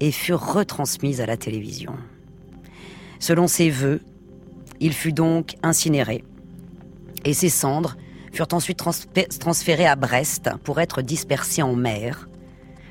[0.00, 1.94] et furent retransmises à la télévision.
[3.22, 4.00] Selon ses vœux,
[4.80, 6.24] il fut donc incinéré
[7.24, 7.96] et ses cendres
[8.32, 8.82] furent ensuite
[9.38, 12.28] transférées à Brest pour être dispersées en mer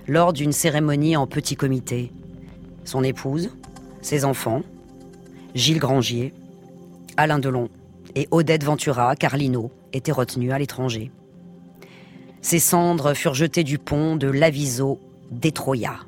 [0.07, 2.13] lors d'une cérémonie en petit comité
[2.85, 3.49] son épouse,
[4.01, 4.61] ses enfants,
[5.53, 6.33] Gilles Grangier,
[7.17, 7.67] Alain Delon
[8.15, 11.11] et Odette Ventura, Carlino, étaient retenus à l'étranger.
[12.41, 14.97] Ses cendres furent jetées du pont de l'Aviso
[15.29, 15.99] d'Etroya.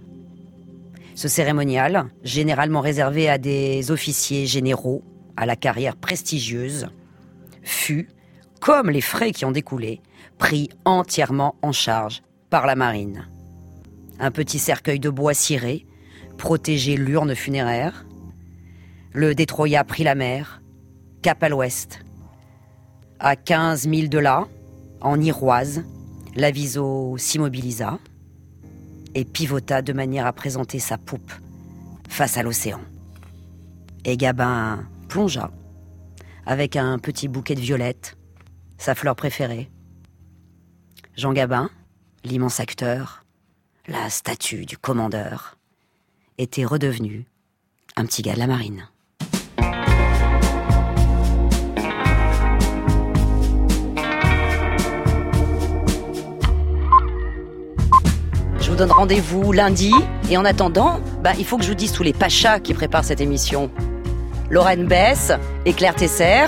[1.16, 5.04] Ce cérémonial, généralement réservé à des officiers généraux
[5.38, 6.88] à la carrière prestigieuse,
[7.62, 8.10] fut,
[8.60, 10.02] comme les frais qui en découlaient,
[10.38, 13.28] pris entièrement en charge par la marine.
[14.20, 15.86] Un petit cercueil de bois ciré
[16.38, 18.06] protégeait l'urne funéraire.
[19.12, 20.62] Le Détroya prit la mer,
[21.22, 22.00] cap à l'ouest.
[23.20, 24.48] À 15 milles de là,
[25.02, 25.84] en Iroise,
[26.36, 28.00] l'aviso s'immobilisa
[29.16, 31.32] et pivota de manière à présenter sa poupe
[32.10, 32.82] face à l'océan.
[34.06, 35.52] Et Gabin plongea
[36.46, 38.18] avec un petit bouquet de violettes,
[38.78, 39.70] sa fleur préférée.
[41.16, 41.70] Jean Gabin,
[42.24, 43.24] l'immense acteur,
[43.88, 45.58] la statue du commandeur,
[46.38, 47.26] était redevenu
[47.96, 48.90] un petit gars de la marine.
[58.74, 59.94] Vous donne rendez-vous lundi.
[60.32, 63.06] Et en attendant, bah, il faut que je vous dise tous les pachas qui préparent
[63.06, 63.70] cette émission.
[64.50, 65.32] Lorraine Bess
[65.66, 66.48] et Claire Tesser,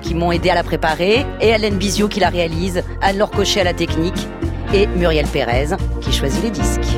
[0.00, 3.64] qui m'ont aidé à la préparer, et Hélène Bizio qui la réalise, Anne-Laure Cochet à
[3.64, 4.28] la technique,
[4.72, 6.96] et Muriel Pérez qui choisit les disques.